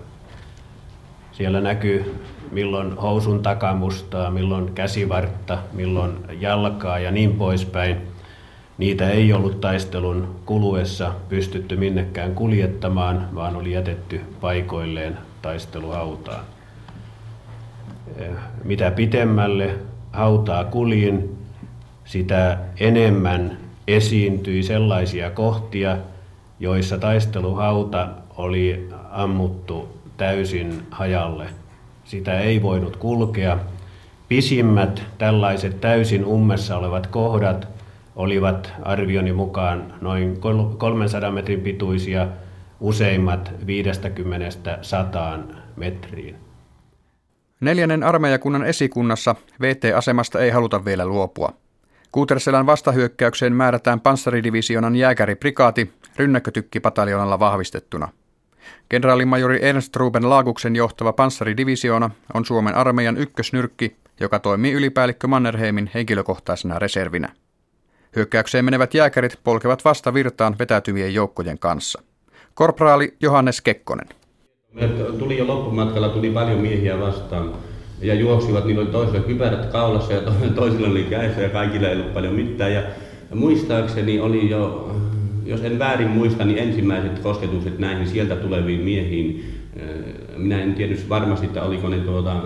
Siellä 1.32 1.60
näkyy 1.60 2.14
milloin 2.50 2.96
housun 2.96 3.42
takamustaa, 3.42 4.30
milloin 4.30 4.74
käsivartta, 4.74 5.58
milloin 5.72 6.18
jalkaa 6.40 6.98
ja 6.98 7.10
niin 7.10 7.32
poispäin. 7.32 7.96
Niitä 8.78 9.10
ei 9.10 9.32
ollut 9.32 9.60
taistelun 9.60 10.40
kuluessa 10.46 11.12
pystytty 11.28 11.76
minnekään 11.76 12.34
kuljettamaan, 12.34 13.28
vaan 13.34 13.56
oli 13.56 13.72
jätetty 13.72 14.20
paikoilleen 14.40 15.18
taisteluhautaan. 15.42 16.44
Mitä 18.64 18.90
pitemmälle 18.90 19.74
hautaa 20.12 20.64
kuljin, 20.64 21.38
sitä 22.04 22.58
enemmän 22.80 23.58
esiintyi 23.88 24.62
sellaisia 24.62 25.30
kohtia, 25.30 25.96
joissa 26.60 26.98
taisteluhauta 26.98 28.08
oli 28.36 28.88
ammuttu 29.10 29.88
täysin 30.16 30.82
hajalle. 30.90 31.46
Sitä 32.04 32.40
ei 32.40 32.62
voinut 32.62 32.96
kulkea. 32.96 33.58
Pisimmät 34.28 35.02
tällaiset 35.18 35.80
täysin 35.80 36.24
ummessa 36.24 36.76
olevat 36.76 37.06
kohdat 37.06 37.68
olivat 38.18 38.72
arvioni 38.82 39.32
mukaan 39.32 39.94
noin 40.00 40.40
300 40.78 41.30
metrin 41.30 41.60
pituisia, 41.60 42.28
useimmat 42.80 43.52
50-100 43.62 45.54
metriin. 45.76 46.47
Neljännen 47.60 48.02
armeijakunnan 48.02 48.64
esikunnassa 48.64 49.34
VT-asemasta 49.60 50.40
ei 50.40 50.50
haluta 50.50 50.84
vielä 50.84 51.06
luopua. 51.06 51.52
Kuuterselän 52.12 52.66
vastahyökkäykseen 52.66 53.52
määrätään 53.52 54.00
panssaridivisionan 54.00 54.96
jääkäriprikaati 54.96 55.92
rynnäkkötykkipataljonalla 56.16 57.38
vahvistettuna. 57.38 58.08
Kenraalimajori 58.88 59.58
Ernst 59.62 59.96
Ruben 59.96 60.30
Laaguksen 60.30 60.76
johtava 60.76 61.12
panssaridivisioona 61.12 62.10
on 62.34 62.44
Suomen 62.44 62.74
armeijan 62.74 63.16
ykkösnyrkki, 63.16 63.96
joka 64.20 64.38
toimii 64.38 64.72
ylipäällikkö 64.72 65.26
Mannerheimin 65.26 65.90
henkilökohtaisena 65.94 66.78
reservinä. 66.78 67.28
Hyökkäykseen 68.16 68.64
menevät 68.64 68.94
jääkärit 68.94 69.38
polkevat 69.44 69.84
vasta 69.84 70.14
virtaan 70.14 70.56
vetäytyvien 70.58 71.14
joukkojen 71.14 71.58
kanssa. 71.58 72.02
Korporaali 72.54 73.16
Johannes 73.20 73.60
Kekkonen. 73.60 74.08
Me 74.74 74.88
tuli 75.18 75.38
jo 75.38 75.46
loppumatkalla, 75.46 76.08
tuli 76.08 76.30
paljon 76.30 76.60
miehiä 76.60 77.00
vastaan 77.00 77.52
ja 78.02 78.14
juoksivat, 78.14 78.64
niillä 78.64 78.82
oli 78.82 78.90
toisilla 78.90 79.20
kypärät 79.20 79.66
kaulassa 79.66 80.12
ja 80.12 80.20
toisilla 80.54 80.88
oli 80.88 81.02
käissä 81.02 81.40
ja 81.40 81.48
kaikilla 81.48 81.88
ei 81.88 81.96
ollut 81.96 82.14
paljon 82.14 82.34
mitään. 82.34 82.72
Ja 82.72 82.82
muistaakseni 83.34 84.20
oli 84.20 84.50
jo, 84.50 84.90
jos 85.46 85.62
en 85.62 85.78
väärin 85.78 86.08
muista, 86.08 86.44
niin 86.44 86.58
ensimmäiset 86.58 87.18
kosketukset 87.18 87.78
näihin 87.78 88.08
sieltä 88.08 88.36
tuleviin 88.36 88.80
miehiin. 88.80 89.44
Minä 90.36 90.62
en 90.62 90.74
tiedä 90.74 90.94
varmasti, 91.08 91.46
että 91.46 91.62
oliko 91.62 91.88
ne 91.88 91.98
tuota, 91.98 92.36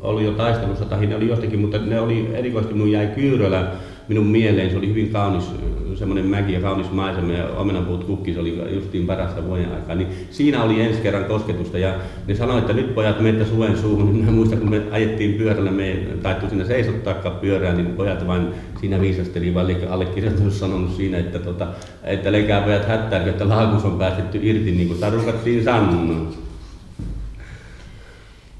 ollut 0.00 0.22
jo 0.22 0.32
taistelussa 0.32 0.84
tai 0.84 1.06
ne 1.06 1.16
oli 1.16 1.28
jostakin, 1.28 1.60
mutta 1.60 1.78
ne 1.78 2.00
oli 2.00 2.28
erikoisesti 2.34 2.74
minun 2.74 2.92
jäi 2.92 3.06
Kyyrölä 3.06 3.72
minun 4.08 4.26
mieleen. 4.26 4.70
Se 4.70 4.76
oli 4.76 4.88
hyvin 4.88 5.10
kaunis, 5.10 5.50
semmoinen 5.96 6.26
mäki 6.26 6.52
ja 6.52 6.60
kaunis 6.60 6.90
maisema 6.90 7.32
ja 7.32 7.48
omenanpuut 7.48 8.04
kukki, 8.04 8.34
se 8.34 8.40
oli 8.40 8.74
justiin 8.74 9.06
parasta 9.06 9.44
vuoden 9.44 9.72
aikaa. 9.74 9.94
Niin 9.94 10.08
siinä 10.30 10.62
oli 10.62 10.80
ensi 10.80 11.00
kerran 11.00 11.24
kosketusta 11.24 11.78
ja 11.78 11.94
ne 12.26 12.34
sanoi, 12.34 12.58
että 12.58 12.72
nyt 12.72 12.94
pojat 12.94 13.20
menette 13.20 13.44
suven 13.44 13.78
suuhun. 13.78 14.12
Niin 14.12 14.34
muistan, 14.34 14.58
kun 14.58 14.70
me 14.70 14.82
ajettiin 14.90 15.34
pyörällä, 15.34 15.70
me 15.70 15.96
taittu 16.22 16.48
siinä 16.48 16.64
seisottaa 16.64 17.14
pyörää, 17.14 17.74
niin 17.74 17.86
pojat 17.86 18.26
vain 18.26 18.48
siinä 18.80 19.00
viisasteli, 19.00 19.54
vaikka 19.54 19.92
allekirjoitus 19.94 20.60
sanonut 20.60 20.96
siinä, 20.96 21.18
että, 21.18 21.38
tota, 21.38 21.66
että 22.04 22.32
leikää 22.32 22.60
pojat 22.60 22.88
hättää, 22.88 23.26
että 23.26 23.48
laakus 23.48 23.84
on 23.84 23.98
päästetty 23.98 24.38
irti, 24.42 24.70
niin 24.70 24.88
kuin 24.88 25.00
tarukattiin 25.00 25.64
sanoa. 25.64 26.32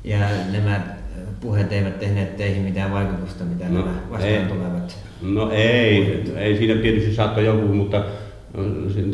Ja 0.04 0.18
nämä 0.52 0.80
puheet 1.40 1.72
eivät 1.72 1.98
tehneet 1.98 2.36
teihin 2.36 2.62
mitään 2.62 2.92
vaikutusta, 2.92 3.44
mitä 3.44 3.64
no, 3.68 3.78
nämä 3.78 3.94
vastaan 4.10 4.32
ei, 4.32 4.44
tulevat? 4.44 5.05
No 5.22 5.50
ei, 5.50 6.22
ei 6.36 6.56
siinä 6.56 6.74
tietysti 6.74 7.14
saattoi 7.14 7.44
joku, 7.44 7.66
mutta 7.74 8.04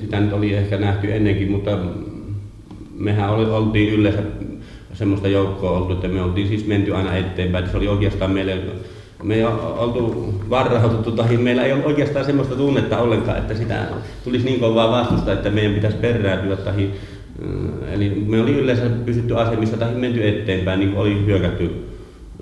sitä 0.00 0.20
nyt 0.20 0.32
oli 0.32 0.54
ehkä 0.54 0.76
nähty 0.76 1.12
ennenkin, 1.12 1.50
mutta 1.50 1.78
mehän 2.94 3.30
oltiin 3.30 3.92
yleensä 3.92 4.22
semmoista 4.92 5.28
joukkoa 5.28 5.70
oltu, 5.70 5.92
että 5.92 6.08
me 6.08 6.22
oltiin 6.22 6.48
siis 6.48 6.66
menty 6.66 6.94
aina 6.94 7.16
eteenpäin. 7.16 7.70
Se 7.70 7.76
oli 7.76 7.88
oikeastaan 7.88 8.30
meille, 8.30 8.58
me 9.22 9.34
ei 9.34 9.44
oltu 9.76 10.34
varraututtu 10.50 11.10
tai 11.10 11.36
meillä 11.36 11.64
ei 11.64 11.72
ollut 11.72 11.86
oikeastaan 11.86 12.24
semmoista 12.24 12.56
tunnetta 12.56 12.98
ollenkaan, 12.98 13.38
että 13.38 13.54
sitä 13.54 13.86
tulisi 14.24 14.44
niin 14.44 14.60
kovaa 14.60 14.90
vastusta, 14.90 15.32
että 15.32 15.50
meidän 15.50 15.74
pitäisi 15.74 15.96
perääntyä 15.96 16.56
tai 16.56 16.90
Eli 17.92 18.24
me 18.26 18.40
oli 18.40 18.52
yleensä 18.52 18.82
pysytty 19.06 19.38
asemissa 19.38 19.76
tai 19.76 19.94
menty 19.94 20.28
eteenpäin, 20.28 20.80
niin 20.80 20.96
oli 20.96 21.26
hyökätty 21.26 21.70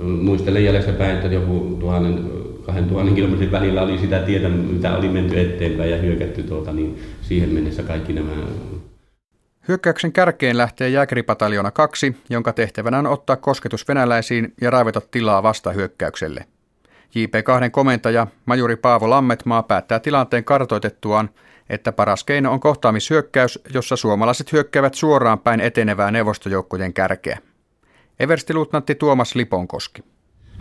muistelen 0.03 0.65
jäljestäpäin, 0.65 1.17
että 1.17 1.29
joku 1.29 1.77
tuhannen, 1.81 2.25
kahden 2.71 2.89
tuhannen 2.89 3.15
kilometrin 3.15 3.53
välillä 3.53 3.83
oli 3.83 3.99
sitä 3.99 4.19
tietä, 4.19 4.49
mitä 4.49 4.97
oli 4.97 5.09
menty 5.09 5.41
eteenpäin 5.41 5.91
ja 5.91 5.97
hyökätty 5.97 6.43
tuota, 6.43 6.73
niin 6.73 7.03
siihen 7.23 7.49
mennessä 7.49 7.83
kaikki 7.83 8.13
nämä 8.13 8.33
Hyökkäyksen 9.69 10.13
kärkeen 10.13 10.59
lähtee 10.59 10.89
jääkäripataljona 10.89 11.71
2, 11.71 12.17
jonka 12.29 12.53
tehtävänä 12.53 12.99
on 12.99 13.07
ottaa 13.07 13.37
kosketus 13.37 13.89
venäläisiin 13.89 14.55
ja 14.61 14.71
raivata 14.71 15.01
tilaa 15.11 15.43
vastahyökkäykselle. 15.43 16.45
JP2 17.09 17.71
komentaja 17.71 18.27
majuri 18.47 18.77
Paavo 18.77 19.11
Lammetmaa 19.11 19.63
päättää 19.63 20.01
tilanteen 20.01 20.45
kartoitettuaan, 20.45 21.31
että 21.71 21.93
paras 21.93 22.25
keino 22.25 22.53
on 22.53 22.61
kohtaamishyökkäys, 22.61 23.59
jossa 23.75 23.97
suomalaiset 23.97 24.53
hyökkäävät 24.53 24.95
suoraan 24.95 25.39
päin 25.39 25.61
etenevää 25.61 26.11
neuvostojoukkojen 26.11 26.93
kärkeä. 26.93 27.39
Everstiluutnantti 28.21 28.95
Tuomas 28.95 29.35
Liponkoski. 29.35 30.03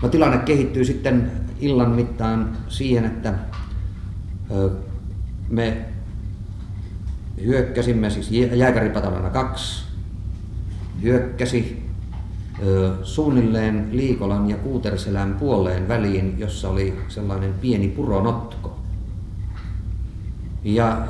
No, 0.01 0.09
tilanne 0.09 0.37
kehittyy 0.37 0.85
sitten 0.85 1.31
illan 1.59 1.89
mittaan 1.89 2.57
siihen, 2.67 3.05
että 3.05 3.33
me 5.49 5.85
hyökkäsimme, 7.45 8.09
siis 8.09 8.31
jääkäripatalana 8.31 9.29
2 9.29 9.83
hyökkäsi 11.01 11.89
suunnilleen 13.03 13.87
Liikolan 13.91 14.49
ja 14.49 14.57
Kuuterselän 14.57 15.33
puoleen 15.39 15.87
väliin, 15.87 16.35
jossa 16.37 16.69
oli 16.69 16.99
sellainen 17.07 17.53
pieni 17.53 17.87
puronotko. 17.87 18.79
Ja 20.63 21.07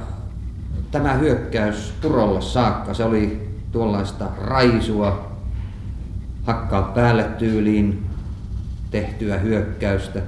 tämä 0.91 1.13
hyökkäys 1.13 1.93
purolle 2.01 2.41
saakka, 2.41 2.93
se 2.93 3.03
oli 3.03 3.49
tuollaista 3.71 4.29
raisua, 4.41 5.31
hakkaa 6.43 6.81
päälle 6.81 7.23
tyyliin 7.23 8.08
tehtyä 8.91 9.37
hyökkäystä. 9.37 10.21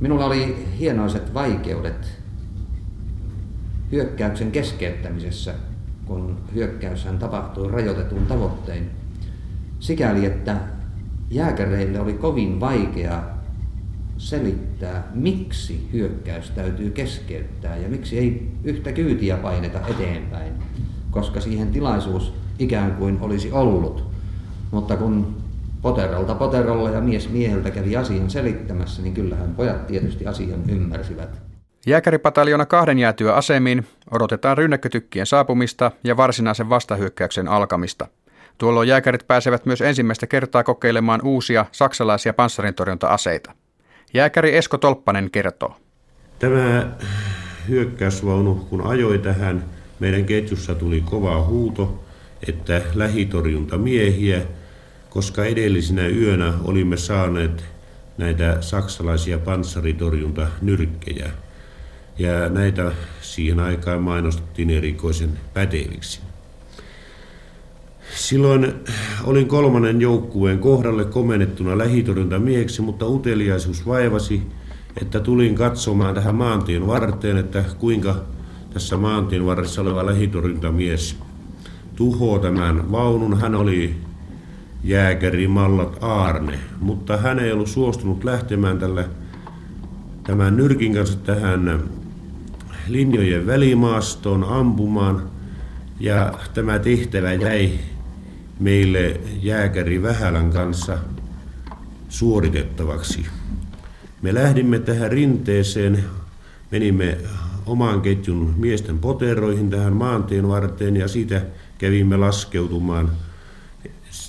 Minulla 0.00 0.24
oli 0.24 0.66
hienoiset 0.78 1.34
vaikeudet 1.34 2.22
hyökkäyksen 3.92 4.52
keskeyttämisessä, 4.52 5.54
kun 6.04 6.38
hyökkäyshän 6.54 7.18
tapahtui 7.18 7.70
rajoitetun 7.70 8.26
tavoittein. 8.26 8.90
Sikäli, 9.80 10.26
että 10.26 10.56
jääkäreille 11.30 12.00
oli 12.00 12.12
kovin 12.12 12.60
vaikea 12.60 13.22
selittää, 14.18 15.08
miksi 15.14 15.88
hyökkäys 15.92 16.50
täytyy 16.50 16.90
keskeyttää 16.90 17.76
ja 17.76 17.88
miksi 17.88 18.18
ei 18.18 18.52
yhtä 18.64 18.92
kyytiä 18.92 19.36
paineta 19.36 19.80
eteenpäin, 19.86 20.52
koska 21.10 21.40
siihen 21.40 21.68
tilaisuus 21.68 22.32
ikään 22.58 22.92
kuin 22.92 23.18
olisi 23.20 23.52
ollut. 23.52 24.04
Mutta 24.70 24.96
kun 24.96 25.41
poterolta 25.82 26.34
poterolla 26.34 26.90
ja 26.90 27.00
mies 27.00 27.28
mieheltä 27.28 27.70
kävi 27.70 27.96
asian 27.96 28.30
selittämässä, 28.30 29.02
niin 29.02 29.14
kyllähän 29.14 29.54
pojat 29.54 29.86
tietysti 29.86 30.26
asian 30.26 30.70
ymmärsivät. 30.70 31.40
Jääkäripataljona 31.86 32.66
kahden 32.66 32.98
jäätyä 32.98 33.34
asemiin 33.34 33.86
odotetaan 34.10 34.58
rynnäkkötykkien 34.58 35.26
saapumista 35.26 35.90
ja 36.04 36.16
varsinaisen 36.16 36.68
vastahyökkäyksen 36.68 37.48
alkamista. 37.48 38.06
Tuolloin 38.58 38.88
jääkärit 38.88 39.26
pääsevät 39.26 39.66
myös 39.66 39.80
ensimmäistä 39.80 40.26
kertaa 40.26 40.64
kokeilemaan 40.64 41.20
uusia 41.24 41.66
saksalaisia 41.72 42.34
panssarintorjunta-aseita. 42.34 43.52
Jääkäri 44.14 44.56
Esko 44.56 44.78
Tolppanen 44.78 45.30
kertoo. 45.30 45.76
Tämä 46.38 46.86
hyökkäysvaunu, 47.68 48.54
kun 48.54 48.86
ajoi 48.86 49.18
tähän, 49.18 49.64
meidän 50.00 50.24
ketjussa 50.24 50.74
tuli 50.74 51.00
kova 51.00 51.42
huuto, 51.44 52.04
että 52.48 52.82
lähitorjuntamiehiä, 52.94 54.42
koska 55.12 55.44
edellisenä 55.44 56.06
yönä 56.08 56.54
olimme 56.64 56.96
saaneet 56.96 57.64
näitä 58.18 58.56
saksalaisia 58.60 59.38
panssaritorjuntanyrkkejä. 59.38 61.30
Ja 62.18 62.48
näitä 62.48 62.92
siihen 63.20 63.60
aikaan 63.60 64.02
mainostettiin 64.02 64.70
erikoisen 64.70 65.38
päteviksi. 65.54 66.20
Silloin 68.14 68.74
olin 69.24 69.48
kolmannen 69.48 70.00
joukkueen 70.00 70.58
kohdalle 70.58 71.04
komennettuna 71.04 71.78
lähitorjuntamieheksi, 71.78 72.82
mutta 72.82 73.06
uteliaisuus 73.06 73.86
vaivasi, 73.86 74.42
että 75.02 75.20
tulin 75.20 75.54
katsomaan 75.54 76.14
tähän 76.14 76.34
maantien 76.34 76.86
varteen, 76.86 77.36
että 77.36 77.64
kuinka 77.78 78.16
tässä 78.74 78.96
maantien 78.96 79.46
varressa 79.46 79.82
oleva 79.82 80.06
lähitorjuntamies 80.06 81.16
tuhoaa 81.96 82.38
tämän 82.38 82.92
vaunun. 82.92 83.40
Hän 83.40 83.54
oli 83.54 83.94
jääkäri 84.84 85.48
Mallat 85.48 85.98
Aarne, 86.00 86.58
mutta 86.80 87.16
hän 87.16 87.38
ei 87.38 87.52
ollut 87.52 87.68
suostunut 87.68 88.24
lähtemään 88.24 88.78
tälle 88.78 89.08
tämän 90.24 90.56
nyrkin 90.56 90.94
kanssa 90.94 91.18
tähän 91.18 91.82
linjojen 92.88 93.46
välimaastoon 93.46 94.44
ampumaan. 94.44 95.22
Ja 96.00 96.32
tämä 96.54 96.78
tehtävä 96.78 97.32
jäi 97.32 97.70
meille 98.60 99.20
jääkäri 99.42 100.02
Vähälän 100.02 100.50
kanssa 100.50 100.98
suoritettavaksi. 102.08 103.26
Me 104.22 104.34
lähdimme 104.34 104.78
tähän 104.78 105.10
rinteeseen, 105.10 106.04
menimme 106.70 107.18
oman 107.66 108.00
ketjun 108.00 108.54
miesten 108.56 108.98
poteroihin 108.98 109.70
tähän 109.70 109.92
maantien 109.92 110.48
varteen 110.48 110.96
ja 110.96 111.08
siitä 111.08 111.42
kävimme 111.78 112.16
laskeutumaan 112.16 113.10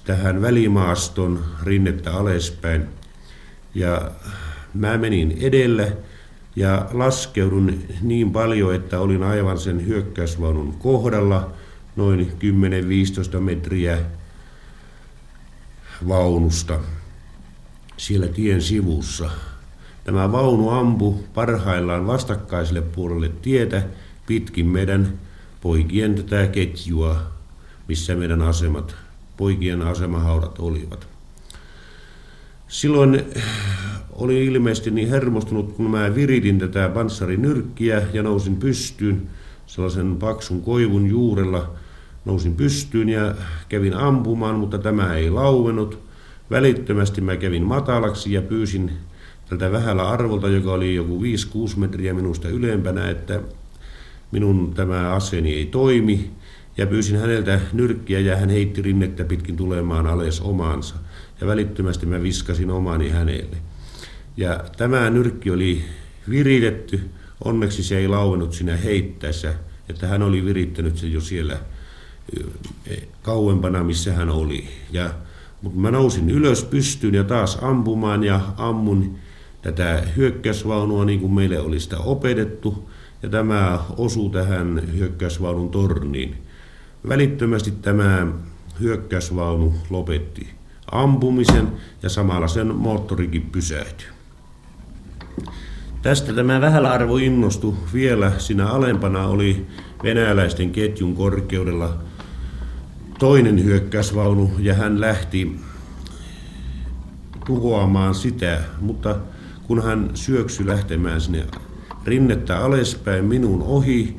tähän 0.03 0.41
välimaaston 0.41 1.45
rinnettä 1.63 2.13
alaspäin. 2.13 2.87
Ja 3.75 4.11
mä 4.73 4.97
menin 4.97 5.37
edellä 5.41 5.87
ja 6.55 6.89
laskeudun 6.91 7.79
niin 8.01 8.31
paljon, 8.31 8.75
että 8.75 8.99
olin 8.99 9.23
aivan 9.23 9.59
sen 9.59 9.87
hyökkäysvaunun 9.87 10.73
kohdalla 10.73 11.51
noin 11.95 12.31
10-15 13.35 13.39
metriä 13.39 13.97
vaunusta 16.07 16.79
siellä 17.97 18.27
tien 18.27 18.61
sivussa. 18.61 19.29
Tämä 20.03 20.31
vaunu 20.31 20.69
ampu 20.69 21.23
parhaillaan 21.33 22.07
vastakkaiselle 22.07 22.81
puolelle 22.81 23.29
tietä 23.41 23.83
pitkin 24.25 24.65
meidän 24.65 25.19
poikien 25.61 26.15
tätä 26.15 26.47
ketjua, 26.47 27.21
missä 27.87 28.15
meidän 28.15 28.41
asemat, 28.41 28.95
poikien 29.43 29.82
asemahaudat 29.82 30.60
olivat. 30.60 31.08
Silloin 32.67 33.21
oli 34.12 34.45
ilmeisesti 34.45 34.91
niin 34.91 35.10
hermostunut, 35.10 35.73
kun 35.73 35.91
mä 35.91 36.15
viritin 36.15 36.60
tätä 36.60 36.89
panssarinyrkkiä 36.93 38.01
ja 38.13 38.23
nousin 38.23 38.56
pystyyn 38.56 39.21
sellaisen 39.65 40.15
paksun 40.15 40.62
koivun 40.62 41.08
juurella. 41.08 41.71
Nousin 42.25 42.56
pystyyn 42.56 43.10
ja 43.10 43.36
kävin 43.69 43.93
ampumaan, 43.93 44.56
mutta 44.56 44.77
tämä 44.77 45.15
ei 45.15 45.29
lauennut. 45.29 45.99
Välittömästi 46.51 47.21
mä 47.21 47.38
kävin 47.38 47.63
matalaksi 47.63 48.34
ja 48.34 48.41
pyysin 48.41 48.91
tältä 49.49 49.71
vähällä 49.71 50.10
arvolta, 50.10 50.49
joka 50.49 50.73
oli 50.73 50.95
joku 50.95 51.21
5-6 51.21 51.23
metriä 51.77 52.13
minusta 52.13 52.49
ylempänä, 52.49 53.10
että 53.10 53.39
minun 54.32 54.73
tämä 54.73 55.13
aseeni 55.13 55.53
ei 55.53 55.65
toimi. 55.65 56.32
Ja 56.77 56.88
pyysin 56.88 57.19
häneltä 57.19 57.59
nyrkkiä 57.73 58.19
ja 58.19 58.38
hän 58.38 58.49
heitti 58.49 58.81
rinnettä 58.81 59.23
pitkin 59.23 59.57
tulemaan 59.57 60.07
ales 60.07 60.41
omaansa. 60.41 60.95
Ja 61.41 61.47
välittömästi 61.47 62.05
mä 62.05 62.23
viskasin 62.23 62.71
omani 62.71 63.09
hänelle. 63.09 63.57
Ja 64.38 64.63
tämä 64.77 65.09
nyrkki 65.09 65.51
oli 65.51 65.86
viritetty. 66.29 67.09
Onneksi 67.43 67.83
se 67.83 67.97
ei 67.97 68.07
lauennut 68.07 68.53
siinä 68.53 68.75
heittäessä, 68.75 69.53
että 69.89 70.07
hän 70.07 70.21
oli 70.21 70.45
virittänyt 70.45 70.97
sen 70.97 71.13
jo 71.13 71.21
siellä 71.21 71.57
kauempana, 73.21 73.83
missä 73.83 74.13
hän 74.13 74.29
oli. 74.29 74.67
Ja, 74.91 75.13
mutta 75.62 75.79
mä 75.79 75.91
nousin 75.91 76.29
ylös 76.29 76.63
pystyyn 76.63 77.13
ja 77.13 77.23
taas 77.23 77.57
ampumaan 77.62 78.23
ja 78.23 78.41
ammun 78.57 79.17
tätä 79.62 80.03
hyökkäysvaunua 80.15 81.05
niin 81.05 81.19
kuin 81.19 81.33
meille 81.33 81.59
oli 81.59 81.79
sitä 81.79 81.97
opetettu. 81.97 82.89
Ja 83.23 83.29
tämä 83.29 83.79
osui 83.97 84.29
tähän 84.29 84.81
hyökkäysvaunun 84.93 85.69
torniin. 85.71 86.38
Välittömästi 87.07 87.71
tämä 87.71 88.27
hyökkäysvaunu 88.79 89.73
lopetti 89.89 90.49
ampumisen 90.91 91.67
ja 92.03 92.09
samalla 92.09 92.47
sen 92.47 92.75
moottorikin 92.75 93.41
pysähtyi. 93.41 94.07
Tästä 96.01 96.33
tämä 96.33 96.61
vähällä 96.61 96.91
arvo 96.91 97.17
innostui 97.17 97.75
vielä. 97.93 98.31
Siinä 98.37 98.67
alempana 98.67 99.27
oli 99.27 99.65
venäläisten 100.03 100.71
ketjun 100.71 101.15
korkeudella 101.15 101.97
toinen 103.19 103.63
hyökkäysvaunu 103.63 104.51
ja 104.59 104.73
hän 104.73 105.01
lähti 105.01 105.59
tuhoamaan 107.45 108.15
sitä, 108.15 108.61
mutta 108.81 109.15
kun 109.63 109.83
hän 109.83 110.09
syöksy 110.13 110.67
lähtemään 110.67 111.21
sinne 111.21 111.45
rinnettä 112.05 112.57
alaspäin 112.57 113.25
minun 113.25 113.63
ohi, 113.63 114.17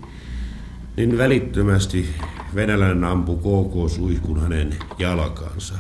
niin 0.97 1.19
välittömästi 1.19 2.09
venäläinen 2.55 3.05
ampui 3.05 3.37
KK-suihkun 3.37 4.41
hänen 4.41 4.77
jalkansa. 4.99 5.75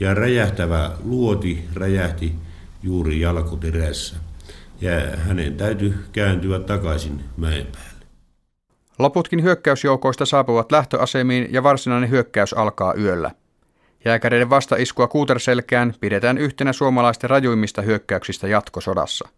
Ja 0.00 0.14
räjähtävä 0.14 0.90
luoti 1.04 1.64
räjähti 1.74 2.34
juuri 2.82 3.20
jalkoterässä. 3.20 4.16
Ja 4.80 4.90
hänen 5.16 5.56
täytyy 5.56 6.04
kääntyä 6.12 6.58
takaisin 6.58 7.24
mäen 7.36 7.66
päälle. 7.66 8.06
Loputkin 8.98 9.42
hyökkäysjoukoista 9.42 10.26
saapuvat 10.26 10.72
lähtöasemiin 10.72 11.48
ja 11.50 11.62
varsinainen 11.62 12.10
hyökkäys 12.10 12.52
alkaa 12.52 12.94
yöllä. 12.94 13.30
Jääkäreiden 14.04 14.50
vastaiskua 14.50 15.08
Kuuterselkään 15.08 15.94
pidetään 16.00 16.38
yhtenä 16.38 16.72
suomalaisten 16.72 17.30
rajuimmista 17.30 17.82
hyökkäyksistä 17.82 18.48
jatkosodassa. 18.48 19.28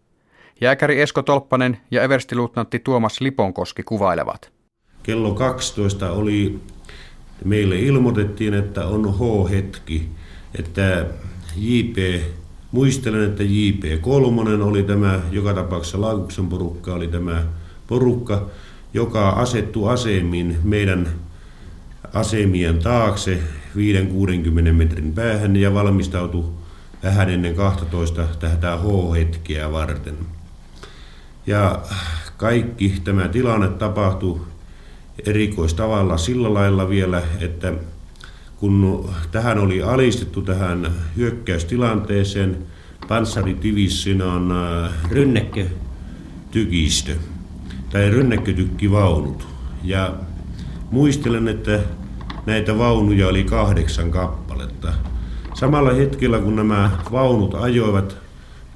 Jääkäri 0.61 1.01
Esko 1.01 1.23
Tolppanen 1.23 1.81
ja 1.91 2.03
everstiluutnantti 2.03 2.79
Tuomas 2.79 3.21
Liponkoski 3.21 3.83
kuvailevat. 3.83 4.53
Kello 5.03 5.35
12 5.35 6.13
oli, 6.13 6.61
meille 7.45 7.79
ilmoitettiin, 7.79 8.55
että 8.55 8.87
on 8.87 9.15
H-hetki, 9.15 10.09
että 10.59 11.07
JP, 11.57 12.23
muistelen, 12.73 13.25
että 13.25 13.43
JP3 13.43 14.63
oli 14.63 14.83
tämä, 14.83 15.21
joka 15.31 15.55
tapauksessa 15.55 16.01
Lauksen 16.01 16.47
porukka 16.47 16.95
oli 16.95 17.09
tämä 17.09 17.45
porukka, 17.87 18.51
joka 18.95 19.29
asettu 19.29 19.87
asemiin 19.87 20.59
meidän 20.65 21.09
asemien 22.15 22.79
taakse 22.79 23.39
5-60 23.77 24.73
metrin 24.73 25.13
päähän 25.13 25.57
ja 25.57 25.75
valmistautui 25.75 26.45
vähän 27.03 27.31
ennen 27.31 27.55
12 27.55 28.25
tätä 28.39 28.77
H-hetkeä 28.77 29.73
varten. 29.73 30.15
Ja 31.47 31.83
kaikki 32.37 33.01
tämä 33.05 33.29
tilanne 33.29 33.69
tapahtui 33.69 34.41
erikoistavalla 35.27 36.19
sillä 36.19 36.55
lailla 36.55 36.89
vielä, 36.89 37.23
että 37.41 37.73
kun 38.57 39.09
tähän 39.31 39.59
oli 39.59 39.83
alistettu 39.83 40.43
tähän 40.43 40.93
hyökkäystilanteeseen 41.17 42.59
panssaritivissinaan 43.09 44.53
rynnekkötykistö 45.11 47.17
tai 47.91 48.11
rynnekkötykkivaunut. 48.11 49.47
Ja 49.85 50.15
muistelen, 50.91 51.49
että 51.49 51.81
näitä 52.47 52.79
vaunuja 52.79 53.29
oli 53.29 53.45
kahdeksan 53.45 54.11
kappaletta. 54.11 54.93
Samalla 55.55 55.93
hetkellä, 55.93 56.39
kun 56.39 56.57
nämä 56.57 56.91
vaunut 57.13 57.55
ajoivat 57.55 58.17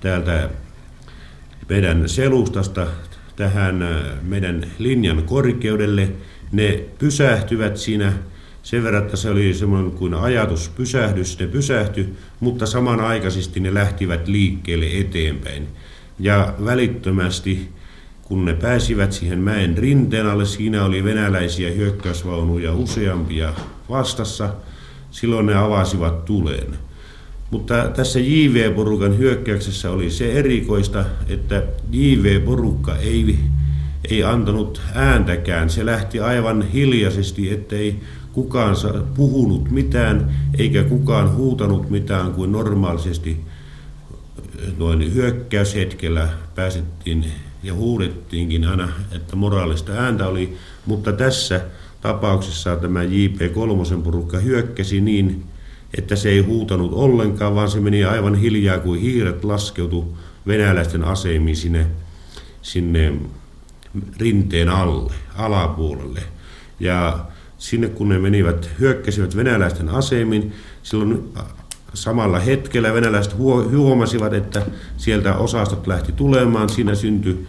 täältä 0.01 0.51
meidän 1.69 2.09
selustasta 2.09 2.87
tähän 3.37 3.89
meidän 4.23 4.67
linjan 4.79 5.23
korkeudelle, 5.23 6.09
ne 6.53 6.85
pysähtyvät 6.99 7.77
siinä 7.77 8.13
sen 8.63 8.83
verran, 8.83 9.03
että 9.03 9.17
se 9.17 9.31
oli 9.31 9.55
semmoinen 9.55 9.91
kuin 9.91 10.15
ajatus 10.15 10.69
pysähdys, 10.69 11.39
ne 11.39 11.47
pysähty, 11.47 12.15
mutta 12.41 12.67
samanaikaisesti 12.67 13.61
ne 13.61 13.75
lähtivät 13.75 14.29
liikkeelle 14.29 14.87
eteenpäin. 14.93 15.67
Ja 16.19 16.55
välittömästi, 16.65 17.69
kun 18.23 18.45
ne 18.45 18.55
pääsivät 18.55 19.13
siihen 19.13 19.39
mäen 19.39 19.79
rinteen 19.79 20.27
alle, 20.27 20.45
siinä 20.47 20.85
oli 20.85 21.05
venäläisiä 21.05 21.71
hyökkäysvaunuja 21.71 22.75
useampia 22.75 23.53
vastassa, 23.89 24.55
silloin 25.11 25.47
ne 25.47 25.55
avasivat 25.55 26.25
tuleen. 26.25 26.79
Mutta 27.51 27.89
tässä 27.89 28.21
JV-porukan 28.21 29.19
hyökkäyksessä 29.19 29.91
oli 29.91 30.11
se 30.11 30.33
erikoista, 30.33 31.05
että 31.29 31.63
JV-porukka 31.93 32.97
ei, 32.97 33.39
ei 34.11 34.25
antanut 34.25 34.83
ääntäkään. 34.95 35.71
Se 35.71 35.87
lähti 35.87 36.21
aivan 36.21 36.62
hiljaisesti, 36.62 37.53
ettei 37.53 38.01
kukaan 38.33 38.77
puhunut 39.14 39.71
mitään, 39.71 40.35
eikä 40.59 40.85
kukaan 40.85 41.35
huutanut 41.35 41.90
mitään 41.90 42.33
kuin 42.33 42.53
normaalisesti 42.53 43.40
noin 44.79 45.14
hyökkäyshetkellä 45.14 46.29
pääsettiin 46.55 47.25
ja 47.62 47.75
huudettiinkin 47.75 48.65
aina, 48.65 48.88
että 49.13 49.37
moraalista 49.37 49.92
ääntä 49.92 50.27
oli, 50.27 50.57
mutta 50.87 51.13
tässä 51.13 51.61
tapauksessa 52.00 52.77
tämä 52.77 53.04
JP3 53.04 54.02
porukka 54.02 54.38
hyökkäsi 54.38 55.00
niin, 55.00 55.44
että 55.98 56.17
se 56.17 56.29
ei 56.29 56.40
huutanut 56.40 56.92
ollenkaan, 56.92 57.54
vaan 57.54 57.71
se 57.71 57.81
meni 57.81 58.04
aivan 58.04 58.35
hiljaa 58.35 58.79
kuin 58.79 59.00
hiiret 59.00 59.44
laskeutu 59.44 60.19
venäläisten 60.46 61.04
asemiin 61.04 61.57
sinne, 61.57 61.87
sinne 62.63 63.13
rinteen 64.19 64.69
alle, 64.69 65.13
alapuolelle. 65.37 66.23
Ja 66.81 67.19
sinne 67.59 67.88
kun 67.88 68.09
ne 68.09 68.19
menivät, 68.19 68.71
hyökkäsivät 68.79 69.37
venäläisten 69.37 69.88
asemiin, 69.88 70.53
silloin 70.83 71.33
samalla 71.94 72.38
hetkellä 72.38 72.94
venäläiset 72.94 73.37
huomasivat, 73.71 74.33
että 74.33 74.67
sieltä 74.97 75.37
osastot 75.37 75.87
lähti 75.87 76.13
tulemaan. 76.13 76.69
Siinä 76.69 76.94
syntyi 76.94 77.47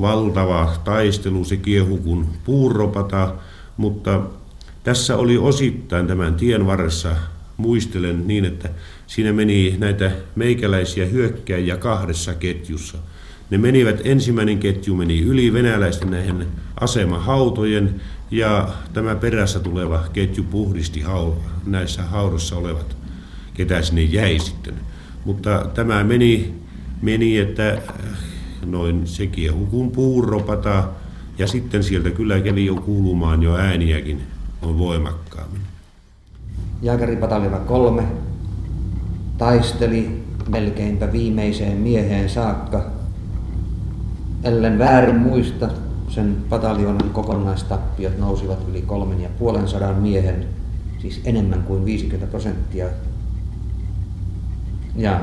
valtava 0.00 0.72
taistelu, 0.84 1.44
se 1.44 1.56
kiehu 1.56 1.96
kuin 1.96 2.26
puuropata, 2.44 3.34
mutta 3.76 4.20
tässä 4.84 5.16
oli 5.16 5.38
osittain 5.38 6.06
tämän 6.06 6.34
tien 6.34 6.66
varressa 6.66 7.16
muistelen 7.56 8.26
niin, 8.26 8.44
että 8.44 8.68
siinä 9.06 9.32
meni 9.32 9.76
näitä 9.78 10.10
meikäläisiä 10.34 11.06
hyökkäjiä 11.06 11.76
kahdessa 11.76 12.34
ketjussa. 12.34 12.98
Ne 13.50 13.58
menivät, 13.58 14.00
ensimmäinen 14.04 14.58
ketju 14.58 14.94
meni 14.94 15.20
yli 15.20 15.52
venäläisten 15.52 16.10
näihin 16.10 16.46
asemahautojen 16.80 18.00
ja 18.30 18.68
tämä 18.92 19.14
perässä 19.14 19.60
tuleva 19.60 20.04
ketju 20.12 20.44
puhdisti 20.44 21.00
hau, 21.00 21.32
näissä 21.66 22.02
haudossa 22.02 22.56
olevat, 22.56 22.96
ketä 23.54 23.82
sinne 23.82 24.02
jäi 24.02 24.38
sitten. 24.38 24.74
Mutta 25.24 25.70
tämä 25.74 26.04
meni, 26.04 26.54
meni 27.02 27.38
että 27.38 27.78
noin 28.66 29.06
se 29.06 29.26
kiehu 29.26 29.66
kuin 29.66 29.90
puuropata 29.90 30.84
ja 31.38 31.46
sitten 31.46 31.84
sieltä 31.84 32.10
kyllä 32.10 32.40
kävi 32.40 32.66
jo 32.66 32.74
kuulumaan 32.74 33.42
jo 33.42 33.56
ääniäkin 33.56 34.20
on 34.62 34.78
voimakkaammin. 34.78 35.60
Jääkäripataljona 36.82 37.58
kolme 37.58 38.02
taisteli 39.38 40.22
melkeinpä 40.48 41.12
viimeiseen 41.12 41.76
mieheen 41.76 42.28
saakka. 42.28 42.99
Ellen 44.44 44.78
väärin 44.78 45.16
muista, 45.16 45.68
sen 46.08 46.36
pataljonan 46.48 47.10
kokonaistappiot 47.10 48.18
nousivat 48.18 48.58
yli 48.68 48.82
kolmen 48.82 49.20
ja 49.20 49.28
puolen 49.38 49.68
sadan 49.68 49.94
miehen, 49.94 50.46
siis 50.98 51.20
enemmän 51.24 51.62
kuin 51.62 51.84
50 51.84 52.26
prosenttia. 52.26 52.86
Ja 54.96 55.20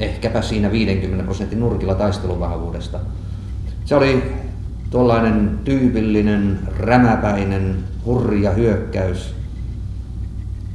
ehkäpä 0.00 0.42
siinä 0.42 0.72
50 0.72 1.24
prosentin 1.24 1.60
nurkilla 1.60 1.94
taisteluvahvuudesta. 1.94 2.98
Se 3.84 3.94
oli 3.94 4.22
tuollainen 4.90 5.58
tyypillinen, 5.64 6.58
rämäpäinen, 6.78 7.76
hurja 8.04 8.50
hyökkäys, 8.50 9.34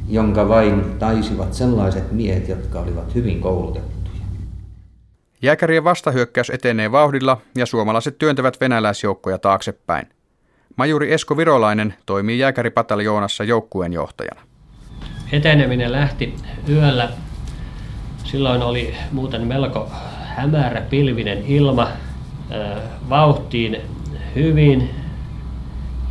jonka 0.09 0.49
vain 0.49 0.83
taisivat 0.99 1.53
sellaiset 1.53 2.11
miehet, 2.11 2.49
jotka 2.49 2.79
olivat 2.79 3.15
hyvin 3.15 3.41
koulutettuja. 3.41 3.96
Jääkärien 5.41 5.83
vastahyökkäys 5.83 6.49
etenee 6.49 6.91
vauhdilla 6.91 7.37
ja 7.55 7.65
suomalaiset 7.65 8.17
työntävät 8.17 8.61
venäläisjoukkoja 8.61 9.37
taaksepäin. 9.37 10.07
Majuri 10.75 11.13
Esko 11.13 11.37
Virolainen 11.37 11.93
toimii 12.05 12.39
jääkäripataljoonassa 12.39 13.43
joukkueen 13.43 13.93
johtajana. 13.93 14.41
Eteneminen 15.31 15.91
lähti 15.91 16.35
yöllä. 16.69 17.09
Silloin 18.23 18.61
oli 18.61 18.95
muuten 19.11 19.47
melko 19.47 19.91
hämärä 20.23 20.81
pilvinen 20.81 21.45
ilma. 21.45 21.87
Vauhtiin 23.09 23.81
hyvin 24.35 24.89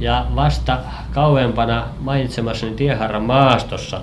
ja 0.00 0.26
vasta 0.34 0.78
kauempana 1.14 1.88
mainitsemassani 2.00 2.74
Tieharran 2.74 3.22
maastossa 3.22 4.00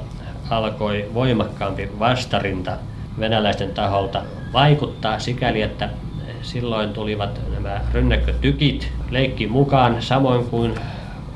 alkoi 0.49 1.09
voimakkaampi 1.13 1.89
vastarinta 1.99 2.71
venäläisten 3.19 3.71
taholta 3.71 4.21
vaikuttaa 4.53 5.19
sikäli, 5.19 5.61
että 5.61 5.89
silloin 6.41 6.93
tulivat 6.93 7.39
nämä 7.53 7.81
rynnäkkötykit 7.93 8.91
leikki 9.09 9.47
mukaan, 9.47 10.01
samoin 10.01 10.45
kuin 10.45 10.75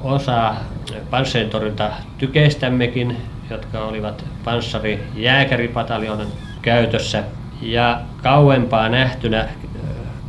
osa 0.04 0.56
tykeistämmekin, 2.18 3.18
jotka 3.50 3.86
olivat 3.86 4.26
panssari 4.44 5.04
jääkäripataljonan 5.16 6.28
käytössä. 6.62 7.24
Ja 7.62 8.02
kauempaa 8.24 8.90
nähtynä 8.90 9.48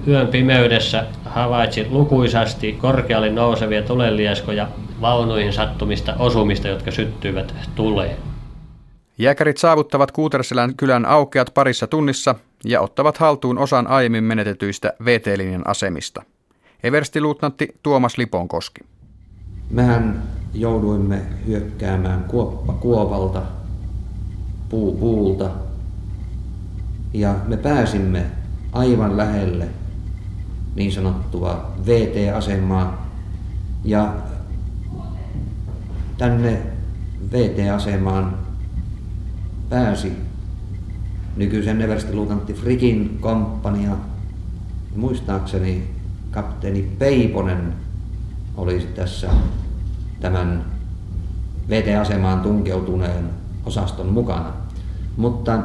yön 0.07 0.29
pimeydessä 0.29 1.05
havaitsi 1.25 1.87
lukuisasti 1.91 2.73
korkealle 2.73 3.31
nousevia 3.31 3.83
tulenlieskoja 3.83 4.69
vaunuihin 5.01 5.53
sattumista 5.53 6.15
osumista, 6.19 6.69
jotka 6.69 6.91
syttyivät 6.91 7.55
tuleen. 7.75 8.28
Jääkärit 9.21 9.57
saavuttavat 9.57 10.13
Kuuterselän 10.13 10.77
kylän 10.77 11.07
aukeat 11.07 11.51
parissa 11.55 11.87
tunnissa 11.87 12.35
ja 12.65 12.81
ottavat 12.81 13.19
haltuun 13.19 13.59
osan 13.59 13.87
aiemmin 13.87 14.25
menetetyistä 14.25 14.93
VT-linjan 15.05 15.63
asemista. 15.65 16.23
Everstiluutnantti 16.83 17.69
Tuomas 17.83 18.19
Liponkoski. 18.19 18.81
Mehän 19.71 20.23
jouduimme 20.55 21.23
hyökkäämään 21.47 22.25
kuoppa 22.25 22.73
kuovalta, 22.73 23.43
puu 24.69 24.97
puulta 24.97 25.51
ja 27.13 27.35
me 27.47 27.57
pääsimme 27.57 28.27
aivan 28.73 29.17
lähelle 29.17 29.69
niin 30.75 30.93
sanottua 30.93 31.73
VT-asemaa. 31.87 33.09
Ja 33.85 34.15
tänne 36.19 36.63
VT-asemaan 37.33 38.48
pääsi 39.69 40.13
nykyisen 41.37 41.81
everstiluutantti 41.81 42.53
Frikin 42.53 43.19
komppania. 43.21 43.97
Muistaakseni 44.97 45.91
kapteeni 46.31 46.83
Peiponen 46.99 47.75
oli 48.57 48.89
tässä 48.95 49.31
tämän 50.21 50.65
VT-asemaan 51.69 52.41
tunkeutuneen 52.41 53.31
osaston 53.65 54.07
mukana. 54.07 54.53
Mutta 55.17 55.59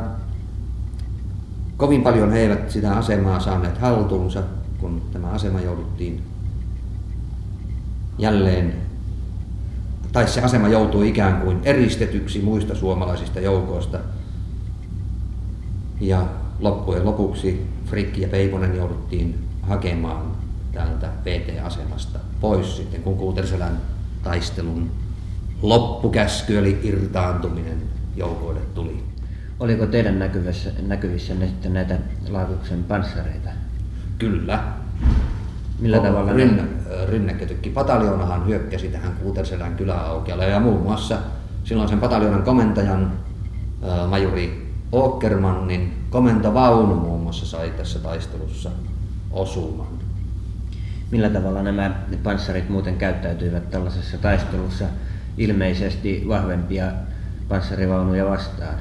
kovin 1.77 2.01
paljon 2.01 2.31
he 2.31 2.39
eivät 2.39 2.71
sitä 2.71 2.97
asemaa 2.97 3.39
saaneet 3.39 3.77
haltuunsa 3.77 4.43
kun 4.83 5.01
tämä 5.13 5.27
asema 5.27 5.61
jouduttiin 5.61 6.23
jälleen, 8.17 8.73
tai 10.13 10.27
se 10.27 10.41
asema 10.41 10.67
joutui 10.67 11.09
ikään 11.09 11.41
kuin 11.41 11.59
eristetyksi 11.63 12.41
muista 12.41 12.75
suomalaisista 12.75 13.39
joukoista. 13.39 13.99
Ja 16.01 16.27
loppujen 16.59 17.05
lopuksi 17.05 17.67
Frikki 17.85 18.21
ja 18.21 18.27
Peiponen 18.27 18.75
jouduttiin 18.75 19.39
hakemaan 19.61 20.31
täältä 20.71 21.09
VT-asemasta 21.25 22.19
pois 22.41 22.77
sitten, 22.77 23.03
kun 23.03 23.17
Kuuterselän 23.17 23.77
taistelun 24.23 24.91
loppukäsky 25.61 26.57
eli 26.57 26.79
irtaantuminen 26.83 27.81
joukoille 28.15 28.61
tuli. 28.73 29.03
Oliko 29.59 29.85
teidän 29.85 30.19
näkyvissä, 30.19 30.71
näkyvissä 30.81 31.33
sitten 31.39 31.73
näitä 31.73 31.97
Laakuksen 32.29 32.83
panssareita? 32.83 33.49
Kyllä. 34.17 34.63
Millä 35.83 35.97
on 35.97 36.03
tavalla? 36.03 36.33
Rynn, 36.33 36.67
rynnäkkötykki. 37.07 37.69
Pataljonahan 37.69 38.47
hyökkäsi 38.47 38.87
tähän 38.87 39.13
Kuuterselän 39.23 39.75
kyläaukealle 39.75 40.47
ja 40.47 40.59
muun 40.59 40.81
muassa 40.81 41.17
silloin 41.63 41.89
sen 41.89 41.99
pataljonan 41.99 42.43
komentajan 42.43 43.11
majuri 44.09 44.73
Åkermannin 44.93 45.93
komentovaunu 46.09 46.95
muun 46.95 47.21
muassa 47.21 47.45
sai 47.45 47.69
tässä 47.77 47.99
taistelussa 47.99 48.71
osuman. 49.31 49.87
Millä 51.11 51.29
tavalla 51.29 51.63
nämä 51.63 51.91
panssarit 52.23 52.69
muuten 52.69 52.97
käyttäytyivät 52.97 53.69
tällaisessa 53.69 54.17
taistelussa 54.17 54.85
ilmeisesti 55.37 56.23
vahvempia 56.27 56.91
panssarivaunuja 57.49 58.25
vastaan? 58.25 58.75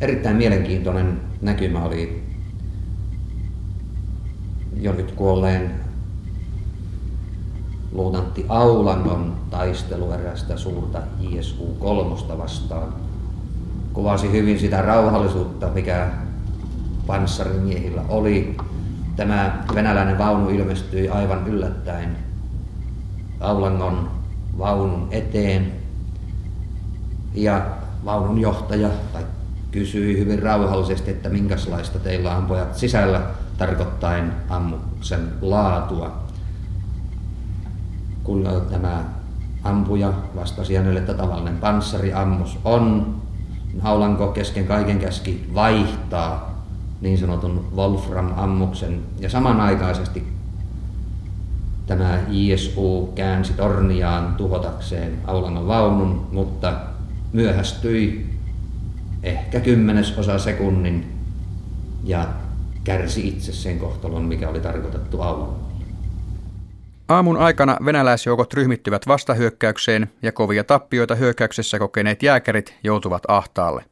Erittäin 0.00 0.36
mielenkiintoinen 0.36 1.20
näkymä 1.42 1.82
oli 1.82 2.23
jo 4.80 4.92
nyt 4.92 5.12
kuolleen 5.12 5.70
luutantti 7.92 8.46
Aulangon 8.48 9.34
taistelu 9.50 10.12
erästä 10.12 10.56
suurta 10.56 10.98
JSU 11.20 11.76
kolmosta 11.78 12.38
vastaan. 12.38 12.94
Kuvasi 13.92 14.32
hyvin 14.32 14.58
sitä 14.58 14.82
rauhallisuutta, 14.82 15.68
mikä 15.74 16.10
panssarimiehillä 17.06 18.02
oli. 18.08 18.56
Tämä 19.16 19.64
venäläinen 19.74 20.18
vaunu 20.18 20.48
ilmestyi 20.48 21.08
aivan 21.08 21.48
yllättäen 21.48 22.16
Aulangon 23.40 24.10
vaunun 24.58 25.08
eteen. 25.10 25.72
Ja 27.34 27.66
vaunun 28.04 28.40
johtaja 28.40 28.90
tai 29.12 29.22
kysyi 29.70 30.18
hyvin 30.18 30.42
rauhallisesti, 30.42 31.10
että 31.10 31.28
minkälaista 31.28 31.98
teillä 31.98 32.36
on 32.36 32.46
pojat 32.46 32.74
sisällä 32.74 33.20
tarkoittaen 33.58 34.32
ammuksen 34.48 35.32
laatua. 35.40 36.24
Kun 38.24 38.48
tämä 38.70 39.04
ampuja 39.62 40.12
vastasi 40.36 40.74
hänelle, 40.74 41.00
että 41.00 41.14
tavallinen 41.14 41.56
panssariammus 41.56 42.58
on, 42.64 43.14
Haulanko 43.80 44.26
kesken 44.26 44.66
kaiken 44.66 44.98
käski 44.98 45.50
vaihtaa 45.54 46.54
niin 47.00 47.18
sanotun 47.18 47.66
Wolfram-ammuksen 47.76 49.00
ja 49.20 49.30
samanaikaisesti 49.30 50.34
tämä 51.86 52.18
ISU 52.30 53.12
käänsi 53.14 53.52
torniaan 53.52 54.34
tuhotakseen 54.34 55.18
Aulangon 55.26 55.66
vaunun, 55.66 56.26
mutta 56.32 56.72
myöhästyi 57.32 58.30
ehkä 59.22 59.60
kymmenesosa 59.60 60.38
sekunnin 60.38 61.12
ja 62.04 62.26
kärsi 62.84 63.28
itse 63.28 63.52
sen 63.52 63.78
kohtalon, 63.78 64.24
mikä 64.24 64.48
oli 64.48 64.60
tarkoitettu 64.60 65.22
Aulangolle. 65.22 65.64
Aamun 67.08 67.36
aikana 67.36 67.76
venäläisjoukot 67.84 68.54
ryhmittyvät 68.54 69.06
vastahyökkäykseen 69.06 70.10
ja 70.22 70.32
kovia 70.32 70.64
tappioita 70.64 71.14
hyökkäyksessä 71.14 71.78
kokeneet 71.78 72.22
jääkärit 72.22 72.74
joutuvat 72.84 73.22
ahtaalle. 73.28 73.84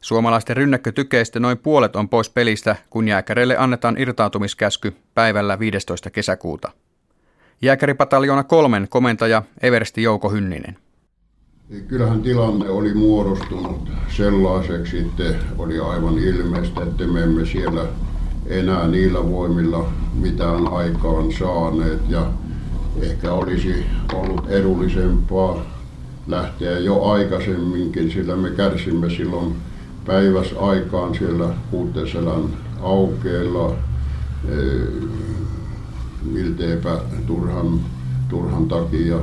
Suomalaisten 0.00 0.56
rynnäkkötykeistä 0.56 1.40
noin 1.40 1.58
puolet 1.58 1.96
on 1.96 2.08
pois 2.08 2.30
pelistä, 2.30 2.76
kun 2.90 3.08
jääkäreille 3.08 3.56
annetaan 3.56 3.96
irtaantumiskäsky 3.98 4.96
päivällä 5.14 5.58
15. 5.58 6.10
kesäkuuta. 6.10 6.72
Jääkäripataljoona 7.62 8.44
kolmen 8.44 8.86
komentaja 8.88 9.42
Eversti 9.62 10.02
Jouko 10.02 10.28
Hynninen. 10.28 10.76
Kyllähän 11.80 12.22
tilanne 12.22 12.70
oli 12.70 12.94
muodostunut 12.94 13.88
sellaiseksi, 14.16 14.98
että 14.98 15.24
oli 15.58 15.80
aivan 15.80 16.18
ilmeistä, 16.18 16.82
että 16.82 17.04
me 17.06 17.22
emme 17.22 17.46
siellä 17.46 17.84
enää 18.46 18.88
niillä 18.88 19.30
voimilla 19.30 19.88
mitään 20.14 20.68
aikaan 20.68 21.32
saaneet. 21.38 22.00
Ja 22.08 22.26
ehkä 23.00 23.32
olisi 23.32 23.84
ollut 24.12 24.48
edullisempaa 24.48 25.56
lähteä 26.26 26.78
jo 26.78 27.04
aikaisemminkin, 27.04 28.10
sillä 28.10 28.36
me 28.36 28.50
kärsimme 28.50 29.10
silloin 29.10 29.56
päiväs 30.06 30.54
aikaan 30.60 31.14
siellä 31.14 31.48
Puutteselän 31.70 32.44
aukeella. 32.80 33.74
Milteipä 36.22 36.98
turhan, 37.26 37.80
turhan 38.28 38.68
takia 38.68 39.18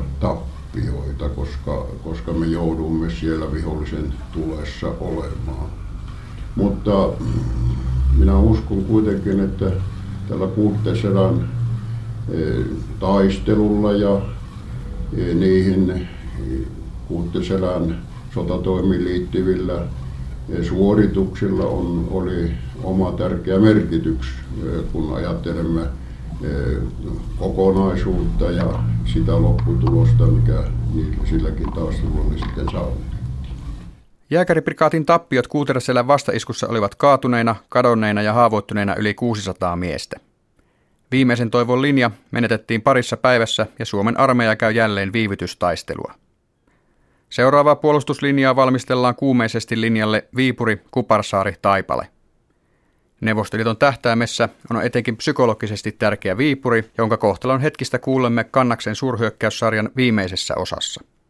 tappioita, 0.71 1.29
koska, 1.29 1.85
koska 2.03 2.33
me 2.33 2.45
joudumme 2.45 3.09
siellä 3.09 3.53
vihollisen 3.53 4.13
tulessa 4.31 4.87
olemaan. 4.99 5.69
Mutta 6.55 7.09
minä 8.17 8.39
uskon 8.39 8.83
kuitenkin, 8.83 9.39
että 9.39 9.71
tällä 10.27 10.47
Puutteselän 10.47 11.49
taistelulla 12.99 13.91
ja 13.91 14.21
niihin 15.33 16.07
Puutteselän 17.07 18.01
sotatoimiin 18.33 19.03
liittyvillä 19.03 19.85
suorituksilla 20.69 21.65
on, 21.65 22.07
oli 22.11 22.51
oma 22.83 23.11
tärkeä 23.11 23.59
merkitys, 23.59 24.27
kun 24.91 25.15
ajattelemme 25.15 25.81
kokonaisuutta 27.37 28.51
ja 28.51 28.83
sitä 29.05 29.41
lopputulosta, 29.41 30.27
mikä 30.27 30.63
silläkin 31.25 31.73
taistelulla 31.73 32.37
sitten 32.37 32.65
saavutettiin. 32.71 33.19
Jääkäriprikaatin 34.29 35.05
tappiot 35.05 35.47
Kuuteräselän 35.47 36.07
vastaiskussa 36.07 36.67
olivat 36.67 36.95
kaatuneina, 36.95 37.55
kadonneina 37.69 38.21
ja 38.21 38.33
haavoittuneina 38.33 38.95
yli 38.95 39.13
600 39.13 39.75
miestä. 39.75 40.19
Viimeisen 41.11 41.49
toivon 41.49 41.81
linja 41.81 42.11
menetettiin 42.31 42.81
parissa 42.81 43.17
päivässä 43.17 43.67
ja 43.79 43.85
Suomen 43.85 44.19
armeija 44.19 44.55
käy 44.55 44.71
jälleen 44.71 45.13
viivytystaistelua. 45.13 46.13
Seuraavaa 47.29 47.75
puolustuslinjaa 47.75 48.55
valmistellaan 48.55 49.15
kuumeisesti 49.15 49.81
linjalle 49.81 50.27
Viipuri, 50.35 50.81
Kuparsaari, 50.91 51.53
Taipale. 51.61 52.07
Neuvostoliiton 53.21 53.77
tähtäimessä 53.77 54.49
on 54.69 54.83
etenkin 54.83 55.17
psykologisesti 55.17 55.91
tärkeä 55.91 56.37
Viipuri, 56.37 56.91
jonka 56.97 57.17
kohtalon 57.17 57.61
hetkistä 57.61 57.99
kuulemme 57.99 58.43
Kannaksen 58.43 58.95
suurhyökkäyssarjan 58.95 59.89
viimeisessä 59.95 60.55
osassa. 60.55 61.01